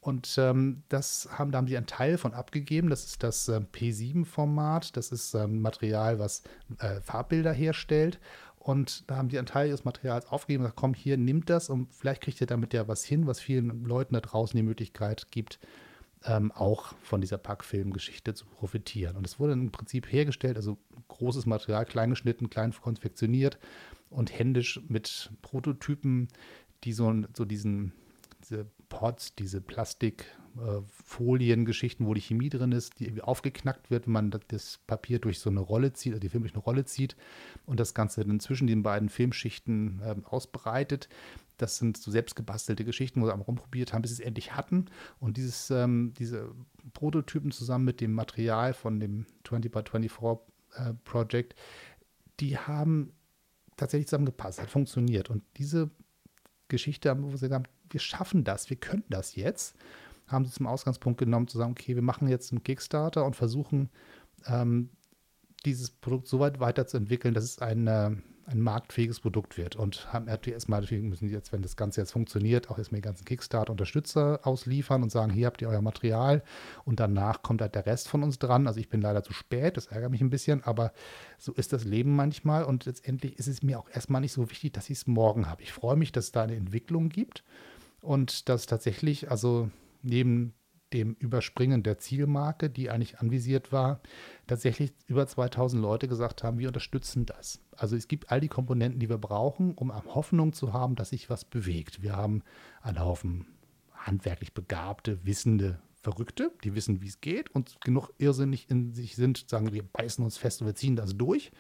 Und 0.02 0.36
ähm, 0.38 0.84
das 0.90 1.30
haben, 1.32 1.52
da 1.52 1.60
haben 1.60 1.68
sie 1.68 1.78
einen 1.78 1.86
Teil 1.86 2.18
von 2.18 2.34
abgegeben. 2.34 2.90
Das 2.90 3.06
ist 3.06 3.24
das 3.24 3.48
äh, 3.48 3.62
P7-Format. 3.72 4.98
Das 4.98 5.12
ist 5.14 5.34
ähm, 5.34 5.62
Material, 5.62 6.20
was 6.20 6.44
äh, 6.80 7.00
Farbbilder 7.00 7.54
herstellt. 7.54 8.20
Und 8.58 9.10
da 9.10 9.18
haben 9.18 9.30
die 9.30 9.38
einen 9.38 9.48
Teil 9.48 9.68
ihres 9.68 9.86
Materials 9.86 10.26
aufgegeben 10.28 10.64
und 10.64 10.68
gesagt, 10.68 10.80
komm, 10.80 10.94
hier, 10.94 11.18
nimmt 11.18 11.50
das 11.50 11.70
und 11.70 11.94
vielleicht 11.94 12.22
kriegt 12.22 12.40
ihr 12.40 12.48
damit 12.48 12.74
ja 12.74 12.88
was 12.88 13.04
hin, 13.04 13.28
was 13.28 13.42
vielen 13.42 13.84
Leuten 13.84 14.14
da 14.14 14.22
draußen 14.22 14.56
die 14.56 14.64
Möglichkeit 14.64 15.32
gibt, 15.32 15.60
ähm, 16.24 16.50
auch 16.54 16.94
von 17.02 17.20
dieser 17.20 17.38
Packfilm-Geschichte 17.38 18.34
zu 18.34 18.46
profitieren. 18.46 19.18
Und 19.18 19.28
es 19.28 19.38
wurde 19.38 19.52
im 19.52 19.72
Prinzip 19.72 20.10
hergestellt, 20.10 20.56
also 20.56 20.78
großes 21.10 21.46
Material, 21.46 21.86
klein 21.86 22.10
geschnitten, 22.10 22.50
klein 22.50 22.74
konfektioniert 22.74 23.60
und 24.14 24.38
händisch 24.38 24.82
mit 24.88 25.32
Prototypen, 25.42 26.28
die 26.84 26.94
so, 26.94 27.12
so 27.36 27.46
diesen, 27.46 27.94
diese 28.44 28.68
Pots, 28.90 29.34
diese 29.36 29.60
Plastikfolien-Geschichten, 29.62 32.04
äh, 32.04 32.08
wo 32.08 32.14
die 32.14 32.22
Chemie 32.22 32.50
drin 32.50 32.72
ist, 32.72 33.00
die 33.00 33.06
irgendwie 33.06 33.24
aufgeknackt 33.24 33.90
wird, 33.90 34.06
wenn 34.06 34.14
man 34.14 34.30
das 34.50 34.78
Papier 34.86 35.18
durch 35.20 35.40
so 35.40 35.50
eine 35.50 35.62
Rolle 35.62 35.94
zieht, 35.94 36.14
also 36.14 36.22
die 36.22 36.30
Film 36.30 36.44
durch 36.44 36.54
eine 36.54 36.62
Rolle 36.64 36.86
zieht 36.86 37.16
und 37.66 37.80
das 37.80 37.96
Ganze 37.96 38.24
dann 38.24 38.40
zwischen 38.40 38.68
den 38.68 38.84
beiden 38.84 39.10
Filmschichten 39.10 40.00
äh, 40.04 40.14
ausbreitet. 40.26 41.10
Das 41.58 41.78
sind 41.78 41.98
so 41.98 42.12
selbstgebastelte 42.12 42.86
Geschichten, 42.86 43.20
wo 43.22 43.26
sie 43.26 43.32
einmal 43.32 43.46
rumprobiert 43.46 43.94
haben, 43.94 44.04
bis 44.04 44.16
sie 44.16 44.22
es 44.22 44.28
endlich 44.28 44.56
hatten. 44.56 44.86
Und 45.20 45.38
dieses, 45.38 45.72
ähm, 45.72 46.14
diese 46.18 46.52
Prototypen 46.94 47.52
zusammen 47.52 47.86
mit 47.86 48.02
dem 48.02 48.14
Material 48.14 48.74
von 48.74 49.00
dem 49.00 49.28
20 49.46 49.72
by 49.72 49.84
24 49.90 50.40
äh, 50.76 50.94
Project, 51.04 51.56
die 52.40 52.58
haben 52.58 53.14
tatsächlich 53.78 54.08
zusammengepasst, 54.08 54.62
hat 54.62 54.70
funktioniert. 54.70 55.30
Und 55.30 55.44
diese 55.58 55.90
Geschichte, 56.68 57.16
wo 57.22 57.28
sie 57.28 57.48
gesagt 57.48 57.54
haben, 57.54 57.74
wir 57.90 58.00
schaffen 58.00 58.44
das, 58.44 58.70
wir 58.70 58.78
können 58.78 59.04
das 59.10 59.36
jetzt, 59.36 59.76
haben 60.28 60.46
sie 60.46 60.52
zum 60.52 60.68
Ausgangspunkt 60.68 61.20
genommen, 61.20 61.48
zu 61.48 61.58
sagen, 61.58 61.72
okay, 61.72 61.96
wir 61.96 62.02
machen 62.02 62.28
jetzt 62.28 62.52
einen 62.52 62.64
Kickstarter 62.64 63.26
und 63.26 63.36
versuchen, 63.36 63.90
ähm, 64.48 64.90
dieses 65.66 65.92
Produkt 65.92 66.28
so 66.28 66.40
weit 66.40 66.60
weiterzuentwickeln, 66.60 67.34
dass 67.34 67.44
es 67.44 67.60
ein, 67.60 67.88
äh, 67.88 68.12
ein 68.46 68.60
marktfähiges 68.60 69.20
Produkt 69.20 69.58
wird. 69.58 69.76
Und 69.76 70.12
haben 70.12 70.28
erstmal, 70.28 70.82
natürlich 70.82 71.04
müssen 71.04 71.30
jetzt, 71.30 71.52
wenn 71.54 71.62
das 71.62 71.76
Ganze 71.76 72.02
jetzt 72.02 72.12
funktioniert, 72.12 72.70
auch 72.70 72.78
erstmal 72.78 73.00
die 73.00 73.06
ganzen 73.06 73.26
Kickstarter-Unterstützer 73.26 74.40
ausliefern 74.44 75.04
und 75.04 75.12
sagen, 75.12 75.32
hier 75.32 75.48
habt 75.48 75.62
ihr 75.62 75.70
euer 75.70 75.82
Material 75.82 76.44
und 76.86 77.00
danach 77.00 77.42
kommt 77.42 77.62
halt 77.62 77.76
der 77.76 77.86
Rest 77.86 78.08
von 78.08 78.24
uns 78.24 78.40
dran. 78.40 78.68
Also 78.68 78.80
ich 78.80 78.90
bin 78.90 79.02
leider 79.02 79.24
zu 79.24 79.34
spät, 79.34 79.78
das 79.78 79.88
ärgert 79.88 80.12
mich 80.12 80.22
ein 80.22 80.30
bisschen, 80.30 80.64
aber 80.64 80.94
so 81.38 81.54
ist 81.54 81.74
das 81.74 81.86
Leben 81.86 82.16
manchmal 82.16 82.66
und 82.66 82.86
letztendlich 82.86 83.40
ist 83.40 83.48
es 83.48 83.64
mir 83.64 83.80
auch 83.80 83.90
erstmal 83.90 84.22
nicht 84.22 84.34
so 84.34 84.50
wichtig, 84.50 84.74
dass 84.74 84.90
ich 84.90 84.98
es 84.98 85.08
morgen 85.08 85.50
habe. 85.50 85.64
Ich 85.64 85.72
freue 85.72 85.96
mich, 85.96 86.12
dass 86.12 86.26
es 86.26 86.32
da 86.32 86.44
eine 86.44 86.56
Entwicklung 86.56 87.10
gibt 87.10 87.44
und 88.02 88.50
dass 88.50 88.66
tatsächlich, 88.66 89.32
also 89.32 89.70
neben 90.02 90.54
dem 90.94 91.16
Überspringen 91.16 91.84
der 91.84 91.98
Zielmarke, 91.98 92.70
die 92.70 92.90
eigentlich 92.90 93.20
anvisiert 93.20 93.72
war, 93.72 94.02
tatsächlich 94.48 94.94
über 95.08 95.28
2000 95.28 95.82
Leute 95.82 96.08
gesagt 96.08 96.44
haben, 96.44 96.60
wir 96.60 96.68
unterstützen 96.68 97.26
das. 97.26 97.60
Also 97.76 97.96
es 97.96 98.08
gibt 98.08 98.32
all 98.32 98.40
die 98.40 98.48
Komponenten, 98.48 99.00
die 99.00 99.10
wir 99.10 99.18
brauchen, 99.18 99.74
um 99.74 99.94
Hoffnung 99.94 100.54
zu 100.54 100.74
haben, 100.74 100.96
dass 100.96 101.10
sich 101.10 101.30
was 101.30 101.46
bewegt. 101.46 102.02
Wir 102.02 102.16
haben 102.16 102.44
einen 102.82 103.00
Haufen 103.00 103.48
handwerklich 103.94 104.54
begabte, 104.54 105.26
wissende 105.26 105.80
Verrückte, 105.96 106.52
die 106.64 106.76
wissen, 106.76 107.02
wie 107.02 107.08
es 107.08 107.22
geht 107.22 107.50
und 107.52 107.80
genug 107.82 108.10
irrsinnig 108.18 108.70
in 108.70 108.94
sich 108.94 109.16
sind, 109.16 109.50
sagen, 109.50 109.72
wir 109.72 109.84
beißen 109.84 110.24
uns 110.24 110.38
fest 110.38 110.62
und 110.62 110.68
wir 110.68 110.76
ziehen 110.76 110.98
das 110.98 111.16
durch. 111.16 111.52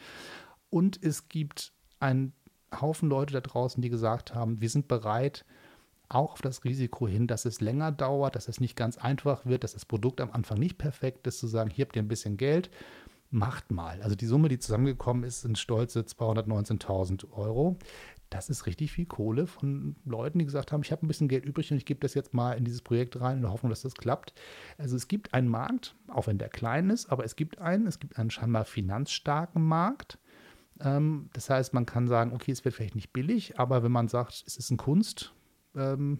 Und 0.69 1.01
es 1.01 1.29
gibt 1.29 1.71
einen 1.99 2.33
Haufen 2.81 3.07
Leute 3.09 3.33
da 3.33 3.41
draußen, 3.41 3.81
die 3.81 3.89
gesagt 3.89 4.35
haben, 4.35 4.59
wir 4.59 4.69
sind 4.69 4.87
bereit, 4.87 5.45
auch 6.09 6.33
auf 6.33 6.41
das 6.41 6.63
Risiko 6.63 7.07
hin, 7.07 7.27
dass 7.27 7.45
es 7.45 7.61
länger 7.61 7.91
dauert, 7.91 8.35
dass 8.35 8.47
es 8.47 8.59
nicht 8.59 8.75
ganz 8.75 8.97
einfach 8.97 9.45
wird, 9.45 9.63
dass 9.63 9.73
das 9.73 9.85
Produkt 9.85 10.21
am 10.21 10.31
Anfang 10.31 10.59
nicht 10.59 10.77
perfekt 10.77 11.25
ist, 11.27 11.39
zu 11.39 11.47
sagen, 11.47 11.69
hier 11.69 11.85
habt 11.85 11.95
ihr 11.95 12.03
ein 12.03 12.07
bisschen 12.07 12.37
Geld, 12.37 12.69
macht 13.31 13.71
mal. 13.71 14.01
Also 14.01 14.15
die 14.15 14.27
Summe, 14.27 14.47
die 14.47 14.59
zusammengekommen 14.59 15.23
ist, 15.23 15.41
sind 15.41 15.57
stolze 15.57 16.01
219.000 16.01 17.31
Euro. 17.31 17.77
Das 18.29 18.49
ist 18.49 18.65
richtig 18.65 18.91
viel 18.91 19.05
Kohle 19.05 19.45
von 19.45 19.95
Leuten, 20.05 20.39
die 20.39 20.45
gesagt 20.45 20.71
haben, 20.71 20.81
ich 20.81 20.91
habe 20.91 21.05
ein 21.05 21.07
bisschen 21.07 21.27
Geld 21.27 21.45
übrig 21.45 21.71
und 21.71 21.77
ich 21.77 21.85
gebe 21.85 21.99
das 21.99 22.15
jetzt 22.15 22.33
mal 22.33 22.53
in 22.53 22.63
dieses 22.63 22.81
Projekt 22.81 23.19
rein 23.21 23.37
in 23.37 23.41
der 23.43 23.51
Hoffnung, 23.51 23.69
dass 23.69 23.83
das 23.83 23.93
klappt. 23.93 24.33
Also 24.77 24.95
es 24.95 25.07
gibt 25.07 25.33
einen 25.33 25.47
Markt, 25.47 25.95
auch 26.07 26.27
wenn 26.27 26.39
der 26.39 26.49
klein 26.49 26.89
ist, 26.89 27.11
aber 27.11 27.25
es 27.25 27.35
gibt 27.35 27.59
einen, 27.59 27.85
es 27.85 27.99
gibt 27.99 28.17
einen 28.17 28.31
scheinbar 28.31 28.65
finanzstarken 28.65 29.63
Markt. 29.63 30.17
Ähm, 30.79 31.29
das 31.33 31.49
heißt, 31.49 31.73
man 31.73 31.85
kann 31.85 32.07
sagen, 32.07 32.33
okay, 32.33 32.51
es 32.51 32.65
wird 32.65 32.73
vielleicht 32.73 32.95
nicht 32.95 33.13
billig, 33.13 33.59
aber 33.59 33.83
wenn 33.83 33.91
man 33.91 34.07
sagt, 34.07 34.43
es 34.47 34.57
ist 34.57 34.71
ein 34.71 34.77
Kunst, 34.77 35.33
ähm, 35.75 36.19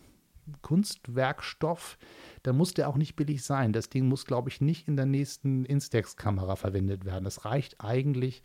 Kunstwerkstoff, 0.61 1.97
dann 2.43 2.57
muss 2.57 2.73
der 2.73 2.89
auch 2.89 2.97
nicht 2.97 3.15
billig 3.15 3.43
sein. 3.43 3.73
Das 3.73 3.89
Ding 3.89 4.07
muss, 4.07 4.25
glaube 4.25 4.49
ich, 4.49 4.61
nicht 4.61 4.87
in 4.87 4.95
der 4.95 5.05
nächsten 5.05 5.65
Instax-Kamera 5.65 6.55
verwendet 6.55 7.05
werden. 7.05 7.23
Das 7.23 7.45
reicht 7.45 7.81
eigentlich, 7.81 8.43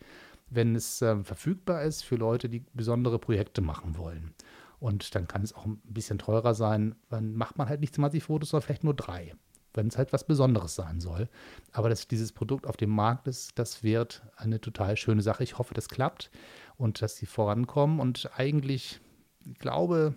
wenn 0.49 0.75
es 0.75 1.01
äh, 1.01 1.23
verfügbar 1.23 1.83
ist 1.83 2.03
für 2.03 2.15
Leute, 2.15 2.49
die 2.49 2.63
besondere 2.73 3.19
Projekte 3.19 3.61
machen 3.61 3.97
wollen. 3.97 4.33
Und 4.79 5.13
dann 5.13 5.27
kann 5.27 5.43
es 5.43 5.53
auch 5.53 5.65
ein 5.65 5.81
bisschen 5.83 6.19
teurer 6.19 6.53
sein. 6.53 6.95
Dann 7.09 7.35
macht 7.35 7.57
man 7.57 7.67
halt 7.67 7.81
nicht 7.81 7.95
20 7.95 8.23
Fotos, 8.23 8.49
sondern 8.49 8.65
vielleicht 8.65 8.85
nur 8.85 8.93
drei, 8.93 9.35
wenn 9.73 9.87
es 9.87 9.97
halt 9.97 10.13
was 10.13 10.23
Besonderes 10.23 10.75
sein 10.75 11.01
soll. 11.01 11.27
Aber 11.73 11.89
dass 11.89 12.07
dieses 12.07 12.31
Produkt 12.31 12.65
auf 12.65 12.77
dem 12.77 12.89
Markt 12.89 13.27
ist, 13.27 13.59
das 13.59 13.83
wird 13.83 14.23
eine 14.37 14.61
total 14.61 14.95
schöne 14.95 15.21
Sache. 15.21 15.43
Ich 15.43 15.57
hoffe, 15.57 15.73
das 15.73 15.89
klappt 15.89 16.31
und 16.77 17.01
dass 17.01 17.17
sie 17.17 17.25
vorankommen. 17.25 17.99
Und 17.99 18.31
eigentlich, 18.37 19.01
ich 19.45 19.59
glaube, 19.59 20.15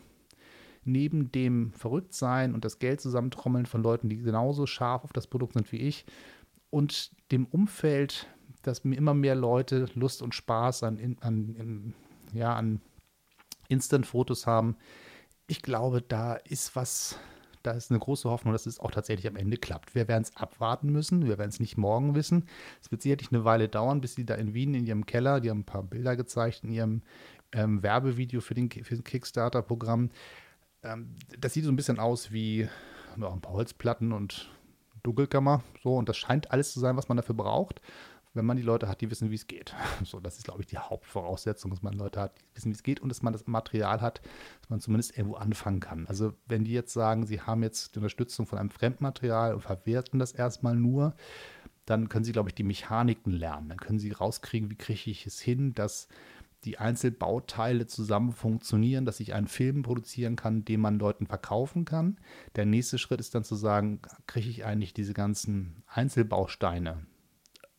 neben 0.85 1.31
dem 1.33 1.73
Verrücktsein 1.73 2.55
und 2.55 2.65
das 2.65 2.79
Geld 2.79 3.01
zusammentrommeln 3.01 3.67
von 3.67 3.83
Leuten, 3.83 4.09
die 4.09 4.17
genauso 4.19 4.67
scharf 4.67 5.05
auf 5.05 5.13
das 5.13 5.27
Produkt 5.27 5.55
sind 5.55 5.71
wie 5.73 5.79
ich 5.79 6.05
und 6.71 7.11
dem 7.31 7.47
Umfeld, 7.47 8.29
dass 8.63 8.85
mir 8.85 8.97
immer 8.97 9.15
mehr 9.15 9.35
Leute 9.35 9.87
Lust 9.95 10.23
und 10.23 10.35
Spaß 10.35 10.83
an, 10.85 11.17
an, 11.21 11.57
an 11.59 11.95
ja, 12.33 12.55
an 12.55 12.81
Instant-Fotos 13.69 14.47
haben. 14.47 14.77
Ich 15.47 15.63
glaube, 15.63 16.03
da 16.03 16.35
ist 16.35 16.75
was, 16.77 17.19
da 17.63 17.73
ist 17.73 17.91
eine 17.91 18.01
große 18.01 18.29
Hoffnung, 18.29 18.53
dass 18.53 18.67
es 18.67 18.81
auch 18.81 18.91
tatsächlich 18.91 19.27
am 19.27 19.37
Ende 19.37 19.57
klappt. 19.57 19.95
Wir 19.95 20.09
werden 20.09 20.23
es 20.23 20.37
abwarten 20.37 20.91
müssen, 20.91 21.27
wir 21.27 21.39
werden 21.39 21.51
es 21.51 21.61
nicht 21.61 21.77
morgen 21.77 22.15
wissen. 22.15 22.47
Es 22.81 22.91
wird 22.91 23.03
sicherlich 23.03 23.33
eine 23.33 23.45
Weile 23.45 23.69
dauern, 23.69 24.01
bis 24.01 24.15
sie 24.15 24.25
da 24.25 24.35
in 24.35 24.55
Wien 24.55 24.75
in 24.75 24.87
ihrem 24.87 25.07
Keller, 25.07 25.41
die 25.41 25.51
haben 25.51 25.61
ein 25.61 25.65
paar 25.65 25.83
Bilder 25.83 26.17
gezeigt 26.17 26.65
in 26.65 26.73
ihrem 26.73 27.03
ähm, 27.53 27.83
Werbevideo 27.83 28.41
für, 28.41 28.55
den, 28.55 28.71
für 28.71 28.97
das 28.97 29.05
Kickstarter-Programm, 29.05 30.11
ähm, 30.83 31.15
das 31.39 31.53
sieht 31.55 31.65
so 31.65 31.71
ein 31.71 31.77
bisschen 31.77 31.99
aus 31.99 32.33
wie 32.33 32.69
ja, 33.17 33.33
ein 33.33 33.41
paar 33.41 33.53
Holzplatten 33.53 34.13
und 34.13 34.51
Dunkelkammer. 35.03 35.63
So, 35.83 35.97
und 35.97 36.09
das 36.09 36.17
scheint 36.17 36.51
alles 36.51 36.73
zu 36.73 36.81
sein, 36.81 36.97
was 36.97 37.09
man 37.09 37.17
dafür 37.17 37.35
braucht, 37.35 37.81
wenn 38.35 38.47
man 38.47 38.57
die 38.57 38.63
Leute 38.63 38.89
hat, 38.89 39.01
die 39.01 39.11
wissen, 39.11 39.31
wie 39.31 39.35
es 39.35 39.47
geht. 39.47 39.75
So, 40.05 40.21
das 40.21 40.39
ist, 40.39 40.45
glaube 40.45 40.61
ich, 40.61 40.67
die 40.67 40.79
Hauptvoraussetzung, 40.79 41.71
dass 41.71 41.83
man 41.83 41.95
Leute 41.95 42.21
hat, 42.21 42.39
die 42.39 42.57
wissen, 42.57 42.71
wie 42.71 42.75
es 42.75 42.83
geht 42.83 43.01
und 43.01 43.09
dass 43.09 43.23
man 43.23 43.33
das 43.33 43.47
Material 43.47 44.01
hat, 44.01 44.21
dass 44.61 44.71
man 44.71 44.81
zumindest 44.81 45.17
irgendwo 45.17 45.37
anfangen 45.37 45.81
kann. 45.81 46.07
Also, 46.07 46.33
wenn 46.47 46.65
die 46.65 46.73
jetzt 46.73 46.93
sagen, 46.93 47.27
sie 47.27 47.41
haben 47.41 47.63
jetzt 47.63 47.95
die 47.95 47.99
Unterstützung 47.99 48.47
von 48.47 48.59
einem 48.59 48.71
Fremdmaterial 48.71 49.55
und 49.55 49.63
verwerten 49.63 50.19
das 50.19 50.33
erstmal 50.33 50.77
nur, 50.77 51.15
dann 51.85 52.09
können 52.09 52.25
sie, 52.25 52.33
glaube 52.33 52.49
ich, 52.49 52.55
die 52.55 52.63
Mechaniken 52.63 53.33
lernen. 53.33 53.69
Dann 53.69 53.79
können 53.79 53.99
sie 53.99 54.13
rauskriegen, 54.13 54.71
wie 54.71 54.77
kriege 54.77 55.11
ich 55.11 55.27
es 55.27 55.41
hin, 55.41 55.75
dass 55.75 56.09
die 56.65 56.79
Einzelbauteile 56.79 57.87
zusammen 57.87 58.33
funktionieren, 58.33 59.05
dass 59.05 59.21
ich 59.21 59.35
einen 59.35 59.49
Film 59.49 59.83
produzieren 59.83 60.37
kann, 60.37 60.65
den 60.65 60.81
man 60.81 60.99
Leuten 60.99 61.27
verkaufen 61.27 61.85
kann. 61.85 62.19
Der 62.57 62.67
nächste 62.67 62.99
Schritt 62.99 63.21
ist 63.21 63.35
dann 63.35 63.45
zu 63.45 63.57
sagen, 63.57 64.01
kriege 64.27 64.49
ich 64.49 64.65
eigentlich 64.65 64.95
diese 64.95 65.15
ganzen 65.15 65.83
Einzelbausteine 65.87 67.07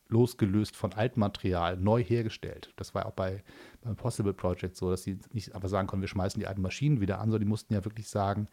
losgelöst 0.08 0.76
von 0.76 0.92
Altmaterial 0.92 1.78
neu 1.78 2.02
hergestellt. 2.02 2.72
Das 2.76 2.94
war 2.94 3.06
auch 3.06 3.12
bei 3.12 3.42
beim 3.82 3.96
Possible 3.96 4.32
Project 4.32 4.76
so, 4.76 4.90
dass 4.90 5.02
sie 5.02 5.18
nicht 5.32 5.54
einfach 5.54 5.68
sagen 5.68 5.88
können, 5.88 6.02
wir 6.02 6.08
schmeißen 6.08 6.40
die 6.40 6.46
alten 6.46 6.62
Maschinen 6.62 7.00
wieder 7.00 7.18
an, 7.18 7.30
sondern 7.30 7.42
die 7.42 7.48
mussten 7.48 7.74
ja 7.74 7.84
wirklich 7.84 8.08
sagen, 8.08 8.48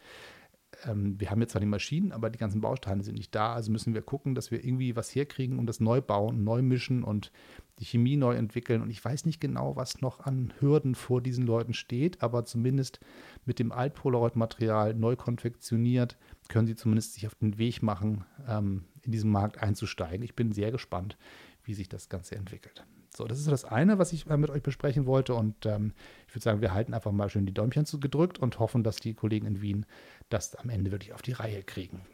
ähm, 0.86 1.20
wir 1.20 1.30
haben 1.32 1.42
jetzt 1.42 1.52
zwar 1.52 1.60
die 1.60 1.66
Maschinen, 1.68 2.12
aber 2.12 2.30
die 2.30 2.40
ganzen 2.40 2.62
Bausteine 2.62 3.04
sind 3.04 3.16
nicht 3.16 3.34
da, 3.36 3.54
also 3.54 3.72
müssen 3.72 3.94
wir 3.94 4.02
gucken, 4.02 4.36
dass 4.36 4.52
wir 4.52 4.64
irgendwie 4.64 4.96
was 4.96 5.14
herkriegen 5.14 5.60
und 5.60 5.68
das 5.68 5.80
neu 5.80 6.02
bauen, 6.02 6.44
neu 6.44 6.62
mischen 6.62 7.04
und 7.04 7.32
die 7.80 7.86
Chemie 7.86 8.18
neu 8.18 8.36
entwickeln. 8.36 8.82
Und 8.82 8.90
ich 8.90 9.04
weiß 9.04 9.26
nicht 9.26 9.42
genau, 9.42 9.76
was 9.76 10.02
noch 10.02 10.20
an 10.22 10.54
Hürden 10.60 10.96
vor 10.96 11.22
diesen 11.22 11.46
Leuten 11.46 11.74
steht, 11.74 12.22
aber 12.22 12.46
zumindest 12.46 13.00
mit 13.46 13.60
dem 13.60 13.72
Altpolaroid-Material 13.72 14.94
neu 14.94 15.16
konfektioniert, 15.16 16.18
können 16.48 16.68
sie 16.68 16.76
zumindest 16.76 17.14
sich 17.14 17.28
auf 17.28 17.36
den 17.36 17.58
Weg 17.58 17.82
machen, 17.82 18.26
ähm, 18.48 18.86
in 19.02 19.12
diesen 19.12 19.32
Markt 19.32 19.62
einzusteigen. 19.62 20.24
Ich 20.24 20.36
bin 20.36 20.52
sehr 20.52 20.72
gespannt, 20.72 21.18
wie 21.64 21.74
sich 21.74 21.90
das 21.90 22.10
Ganze 22.10 22.36
entwickelt. 22.36 22.86
So, 23.16 23.26
das 23.26 23.40
ist 23.40 23.52
das 23.52 23.66
eine, 23.66 24.00
was 24.00 24.14
ich 24.14 24.28
äh, 24.28 24.38
mit 24.38 24.50
euch 24.50 24.64
besprechen 24.64 25.06
wollte. 25.06 25.36
Und 25.36 25.66
ähm, 25.66 25.94
ich 26.32 26.36
würde 26.36 26.44
sagen, 26.44 26.62
wir 26.62 26.74
halten 26.74 26.94
einfach 26.94 27.12
mal 27.12 27.28
schön 27.28 27.46
die 27.46 27.54
Däumchen 27.54 27.84
gedrückt 28.00 28.40
und 28.40 28.58
hoffen, 28.58 28.86
dass 28.86 28.96
die 28.96 29.14
Kollegen 29.14 29.46
in 29.48 29.62
Wien 29.62 29.86
das 30.30 30.56
am 30.56 30.70
Ende 30.70 30.90
wirklich 30.90 31.12
auf 31.12 31.22
die 31.22 31.34
Reihe 31.34 31.62
kriegen. 31.62 32.06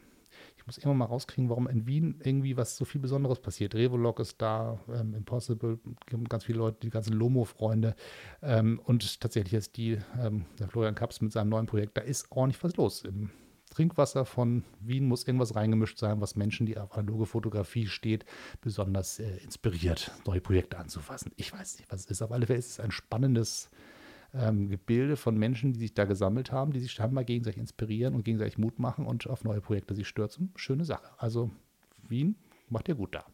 Ich 0.58 0.66
muss 0.66 0.80
immer 0.80 0.96
mal 0.96 1.06
rauskriegen, 1.06 1.52
warum 1.52 1.68
in 1.68 1.86
Wien 1.86 2.20
irgendwie 2.24 2.58
was 2.58 2.78
so 2.78 2.84
viel 2.84 3.00
Besonderes 3.00 3.40
passiert. 3.40 3.76
Revolog 3.76 4.20
ist 4.20 4.42
da, 4.42 4.80
ähm, 4.92 5.14
Impossible, 5.14 5.78
ganz 6.28 6.46
viele 6.46 6.58
Leute, 6.58 6.80
die 6.82 6.90
ganzen 6.90 7.14
Lomo-Freunde. 7.14 7.96
Ähm, 8.42 8.82
und 8.84 9.22
tatsächlich 9.22 9.54
ist 9.54 9.78
die, 9.78 10.00
ähm, 10.20 10.46
der 10.58 10.68
Florian 10.68 10.96
Kaps 10.96 11.22
mit 11.22 11.32
seinem 11.32 11.50
neuen 11.50 11.68
Projekt, 11.68 11.96
da 11.96 12.02
ist 12.02 12.32
ordentlich 12.32 12.64
was 12.64 12.76
los 12.76 13.04
im 13.04 13.30
Trinkwasser 13.70 14.26
von 14.26 14.64
Wien 14.80 15.06
muss 15.06 15.28
irgendwas 15.28 15.56
reingemischt 15.56 16.00
sein, 16.00 16.22
was 16.22 16.36
Menschen, 16.36 16.66
die 16.66 16.78
auf 16.78 16.98
analoge 16.98 17.28
Fotografie 17.28 17.86
steht, 17.86 18.26
besonders 18.62 19.20
äh, 19.20 19.38
inspiriert, 19.44 20.12
neue 20.26 20.42
Projekte 20.42 20.80
anzufassen. 20.80 21.34
Ich 21.36 21.54
weiß 21.54 21.78
nicht, 21.78 21.92
was 21.92 22.00
es 22.00 22.06
ist. 22.08 22.22
Auf 22.24 22.32
alle 22.32 22.48
Fälle 22.48 22.58
ist 22.58 22.72
es 22.72 22.80
ein 22.80 22.90
spannendes 22.90 23.70
ähm, 24.34 24.70
Gebilde 24.70 25.16
von 25.16 25.38
Menschen, 25.38 25.74
die 25.74 25.80
sich 25.80 25.94
da 25.94 26.06
gesammelt 26.06 26.52
haben, 26.52 26.72
die 26.74 26.80
sich 26.80 26.92
scheinbar 26.92 27.24
gegenseitig 27.24 27.60
inspirieren 27.60 28.16
und 28.16 28.24
gegenseitig 28.24 28.58
Mut 28.58 28.80
machen 28.80 29.06
und 29.06 29.28
auf 29.28 29.44
neue 29.44 29.62
Projekte 29.62 29.96
sich 29.96 30.08
stürzen. 30.08 30.52
Schöne 30.56 30.86
Sache. 30.86 31.10
Also 31.18 31.52
Wien 32.08 32.36
macht 32.70 32.88
ihr 32.90 32.96
gut 32.96 33.16
da. 33.16 33.26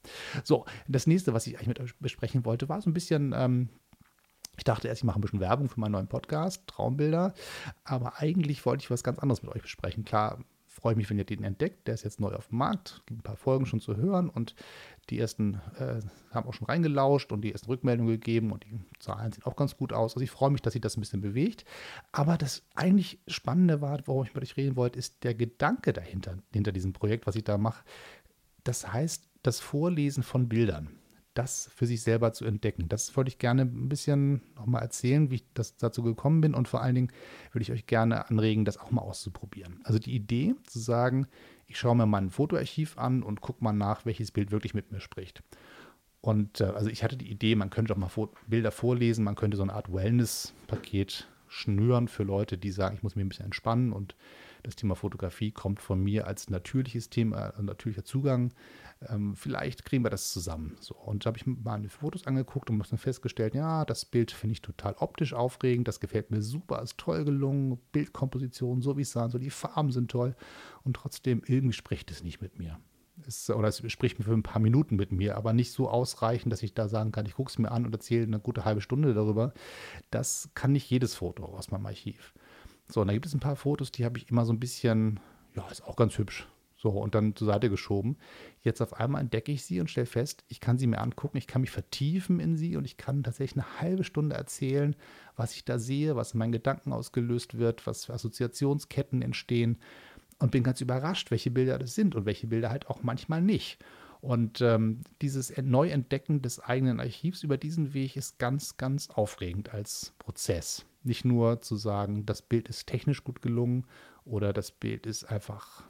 So, 0.44 0.66
das 0.88 1.08
nächste, 1.08 1.34
was 1.34 1.48
ich 1.48 1.56
eigentlich 1.56 1.68
mit 1.68 1.80
euch 1.80 1.96
besprechen 1.98 2.46
wollte, 2.46 2.70
war 2.70 2.82
so 2.82 2.90
ein 2.90 2.94
bisschen 2.94 3.34
ähm, 3.36 3.70
ich 4.56 4.64
dachte 4.64 4.88
erst, 4.88 5.02
ich 5.02 5.04
mache 5.04 5.18
ein 5.18 5.22
bisschen 5.22 5.40
Werbung 5.40 5.68
für 5.68 5.80
meinen 5.80 5.94
neuen 5.94 6.08
Podcast, 6.08 6.68
Traumbilder. 6.68 7.34
Aber 7.84 8.20
eigentlich 8.20 8.64
wollte 8.66 8.84
ich 8.84 8.92
was 8.92 9.04
ganz 9.04 9.20
anderes 9.20 9.42
mit 9.42 9.52
euch 9.52 9.64
besprechen. 9.64 10.06
Klar, 10.06 10.44
freue 10.74 10.94
ich 10.94 10.98
mich, 10.98 11.10
wenn 11.10 11.18
ihr 11.18 11.24
den 11.24 11.44
entdeckt. 11.44 11.88
Der 11.88 11.94
ist 11.94 12.04
jetzt 12.04 12.20
neu 12.20 12.34
auf 12.34 12.48
dem 12.48 12.58
Markt. 12.58 13.04
Gibt 13.06 13.20
ein 13.20 13.24
paar 13.24 13.38
Folgen 13.38 13.66
schon 13.66 13.80
zu 13.80 13.96
hören 13.96 14.30
und 14.30 14.56
die 15.10 15.20
ersten 15.20 15.62
äh, 15.78 16.00
haben 16.32 16.48
auch 16.48 16.54
schon 16.54 16.68
reingelauscht 16.68 17.32
und 17.32 17.42
die 17.42 17.52
ersten 17.52 17.68
Rückmeldungen 17.68 18.12
gegeben 18.12 18.52
und 18.52 18.64
die 18.64 18.80
Zahlen 19.00 19.32
sehen 19.32 19.44
auch 19.46 19.56
ganz 19.56 19.78
gut 19.78 19.94
aus. 19.94 20.16
Also 20.16 20.24
ich 20.24 20.32
freue 20.32 20.50
mich, 20.50 20.62
dass 20.62 20.74
sich 20.74 20.82
das 20.82 20.98
ein 20.98 21.02
bisschen 21.02 21.22
bewegt. 21.22 21.66
Aber 22.12 22.38
das 22.38 22.64
eigentlich 22.74 23.20
Spannende 23.28 23.82
war, 23.82 24.00
worum 24.06 24.26
ich 24.26 24.34
mit 24.34 24.44
euch 24.44 24.58
reden 24.58 24.76
wollte, 24.76 25.00
ist 25.00 25.24
der 25.24 25.36
Gedanke 25.36 25.94
dahinter, 25.94 26.38
hinter 26.52 26.72
diesem 26.72 26.94
Projekt, 26.94 27.28
was 27.28 27.36
ich 27.36 27.44
da 27.44 27.58
mache. 27.58 27.84
Das 28.64 28.92
heißt, 28.92 29.30
das 29.44 29.60
Vorlesen 29.60 30.24
von 30.24 30.50
Bildern 30.50 30.90
das 31.34 31.72
für 31.76 31.86
sich 31.86 32.02
selber 32.02 32.34
zu 32.34 32.46
entdecken. 32.46 32.88
Das 32.90 33.16
wollte 33.18 33.30
ich 33.30 33.38
gerne 33.38 33.64
ein 33.64 33.90
bisschen 33.90 34.42
nochmal 34.56 34.82
erzählen, 34.82 35.32
wie 35.32 35.36
ich 35.36 35.46
das 35.54 35.78
dazu 35.78 36.04
gekommen 36.04 36.42
bin 36.42 36.54
und 36.54 36.68
vor 36.68 36.82
allen 36.82 36.96
Dingen 36.96 37.12
würde 37.52 37.64
ich 37.64 37.72
euch 37.72 37.86
gerne 37.88 38.30
anregen, 38.30 38.66
das 38.66 38.78
auch 38.78 38.92
mal 38.92 39.02
auszuprobieren. 39.02 39.82
Also 39.84 40.00
die 40.00 40.14
Idee 40.14 40.56
zu 40.66 40.80
sagen, 40.80 41.28
ich 41.68 41.78
schaue 41.78 41.96
mir 41.96 42.06
mein 42.06 42.30
Fotoarchiv 42.30 42.98
an 42.98 43.24
und 43.24 43.42
gucke 43.42 43.64
mal 43.64 43.74
nach, 43.74 44.06
welches 44.06 44.32
Bild 44.32 44.52
wirklich 44.52 44.74
mit 44.74 44.92
mir 44.92 45.00
spricht. 45.00 45.44
Und 46.22 46.62
äh, 46.62 46.66
also 46.66 46.90
ich 46.90 47.04
hatte 47.04 47.18
die 47.18 47.30
Idee, 47.30 47.56
man 47.56 47.70
könnte 47.70 47.94
auch 47.94 47.98
mal 47.98 48.12
Bilder 48.48 48.72
vorlesen, 48.72 49.24
man 49.24 49.36
könnte 49.36 49.58
so 49.58 49.64
eine 49.64 49.74
Art 49.74 49.92
Wellness-Paket 49.92 51.28
schnüren 51.48 52.08
für 52.08 52.24
Leute, 52.24 52.58
die 52.58 52.72
sagen, 52.72 52.96
ich 52.96 53.04
muss 53.04 53.16
mich 53.16 53.26
ein 53.26 53.30
bisschen 53.30 53.46
entspannen 53.46 53.92
und 53.92 54.16
das 54.64 54.76
Thema 54.76 54.96
Fotografie 54.96 55.52
kommt 55.52 55.82
von 55.82 56.02
mir 56.02 56.26
als 56.26 56.50
natürliches 56.50 57.10
Thema, 57.10 57.50
äh, 57.50 57.62
natürlicher 57.62 58.04
Zugang. 58.04 58.54
Ähm, 59.10 59.36
vielleicht 59.36 59.86
kriegen 59.86 60.04
wir 60.04 60.10
das 60.10 60.32
zusammen. 60.32 60.78
So, 60.80 60.96
und 60.96 61.26
da 61.26 61.28
habe 61.28 61.38
ich 61.38 61.46
mal 61.46 61.58
meine 61.64 61.90
Fotos 61.90 62.26
angeguckt 62.26 62.70
und 62.70 62.80
dann 62.80 62.98
festgestellt, 62.98 63.56
ja, 63.56 63.86
das 63.86 64.06
Bild 64.06 64.32
finde 64.32 64.54
ich 64.54 64.62
total 64.62 64.96
optisch 65.00 65.34
aufregend, 65.34 65.88
das 65.88 66.00
gefällt 66.00 66.32
mir 66.32 66.42
super, 66.42 66.82
ist 66.82 66.98
toll 66.98 67.26
gelungen, 67.26 67.78
Bildkomposition, 67.92 68.82
so 68.82 68.98
wie 68.98 69.02
es 69.02 69.12
sah, 69.12 69.30
so 69.30 69.38
die 69.38 69.50
Farben 69.50 69.92
sind 69.92 70.10
toll 70.10 70.36
und 70.84 70.96
trotzdem 70.96 71.42
irgendwie 71.46 71.74
spricht 71.74 72.12
es 72.12 72.24
nicht 72.24 72.42
mit 72.42 72.58
mir. 72.58 72.80
Es, 73.28 73.50
oder 73.50 73.68
es 73.68 73.84
spricht 73.92 74.18
mir 74.18 74.26
für 74.26 74.34
ein 74.34 74.44
paar 74.44 74.62
Minuten 74.62 74.96
mit 74.96 75.12
mir, 75.12 75.38
aber 75.38 75.54
nicht 75.54 75.72
so 75.72 75.90
ausreichend, 75.90 76.52
dass 76.52 76.64
ich 76.64 76.74
da 76.74 76.88
sagen 76.88 77.12
kann, 77.12 77.26
ich 77.26 77.36
gucke 77.36 77.52
es 77.52 77.60
mir 77.60 77.72
an 77.72 77.86
und 77.86 77.94
erzähle 77.94 78.24
eine 78.24 78.40
gute 78.40 78.66
halbe 78.66 78.82
Stunde 78.82 79.14
darüber. 79.14 79.54
Das 80.10 80.50
kann 80.56 80.72
nicht 80.72 80.90
jedes 80.90 81.16
Foto 81.16 81.46
aus 81.46 81.70
meinem 81.70 81.86
Archiv. 81.86 82.34
So, 82.90 83.02
und 83.02 83.08
da 83.08 83.14
gibt 83.14 83.26
es 83.26 83.34
ein 83.34 83.40
paar 83.40 83.56
Fotos, 83.56 83.92
die 83.92 84.06
habe 84.06 84.18
ich 84.18 84.30
immer 84.30 84.46
so 84.46 84.54
ein 84.54 84.60
bisschen, 84.60 85.20
ja, 85.56 85.68
ist 85.70 85.84
auch 85.84 85.96
ganz 85.96 86.18
hübsch. 86.18 86.48
So, 86.76 86.90
und 86.90 87.16
dann 87.16 87.34
zur 87.34 87.48
Seite 87.48 87.70
geschoben. 87.70 88.18
Jetzt 88.62 88.82
auf 88.82 89.00
einmal 89.00 89.22
entdecke 89.22 89.54
ich 89.54 89.64
sie 89.64 89.80
und 89.80 89.90
stelle 89.90 90.06
fest, 90.06 90.44
ich 90.50 90.60
kann 90.60 90.78
sie 90.78 90.86
mir 90.86 91.00
angucken, 91.00 91.38
ich 91.38 91.48
kann 91.48 91.62
mich 91.62 91.72
vertiefen 91.72 92.42
in 92.42 92.58
sie 92.58 92.76
und 92.76 92.84
ich 92.84 92.98
kann 92.98 93.24
tatsächlich 93.24 93.64
eine 93.64 93.80
halbe 93.80 94.04
Stunde 94.04 94.36
erzählen, 94.36 94.94
was 95.38 95.56
ich 95.56 95.64
da 95.64 95.80
sehe, 95.80 96.18
was 96.18 96.34
in 96.34 96.40
meinen 96.40 96.52
Gedanken 96.52 96.92
ausgelöst 96.92 97.58
wird, 97.58 97.88
was 97.88 98.06
für 98.06 98.14
Assoziationsketten 98.14 99.22
entstehen 99.22 99.78
und 100.40 100.52
bin 100.52 100.64
ganz 100.64 100.82
überrascht, 100.82 101.32
welche 101.32 101.52
Bilder 101.52 101.80
das 101.80 101.96
sind 101.96 102.16
und 102.16 102.26
welche 102.26 102.48
Bilder 102.48 102.70
halt 102.70 102.88
auch 102.88 103.02
manchmal 103.02 103.42
nicht. 103.42 103.80
Und 104.20 104.60
ähm, 104.60 105.02
dieses 105.22 105.56
Neuentdecken 105.58 106.42
des 106.42 106.60
eigenen 106.60 107.00
Archivs 107.00 107.44
über 107.44 107.58
diesen 107.58 107.94
Weg 107.94 108.18
ist 108.18 108.40
ganz, 108.40 108.76
ganz 108.76 109.10
aufregend 109.10 109.74
als 109.74 110.14
Prozess. 110.20 110.86
Nicht 111.04 111.26
nur 111.26 111.62
zu 111.62 111.76
sagen, 111.76 112.26
das 112.26 112.42
Bild 112.42 112.70
ist 112.70 112.88
technisch 112.88 113.24
gut 113.24 113.42
gelungen 113.42 113.86
oder 114.26 114.54
das 114.54 114.72
Bild 114.72 115.06
ist 115.06 115.26
einfach 115.26 115.84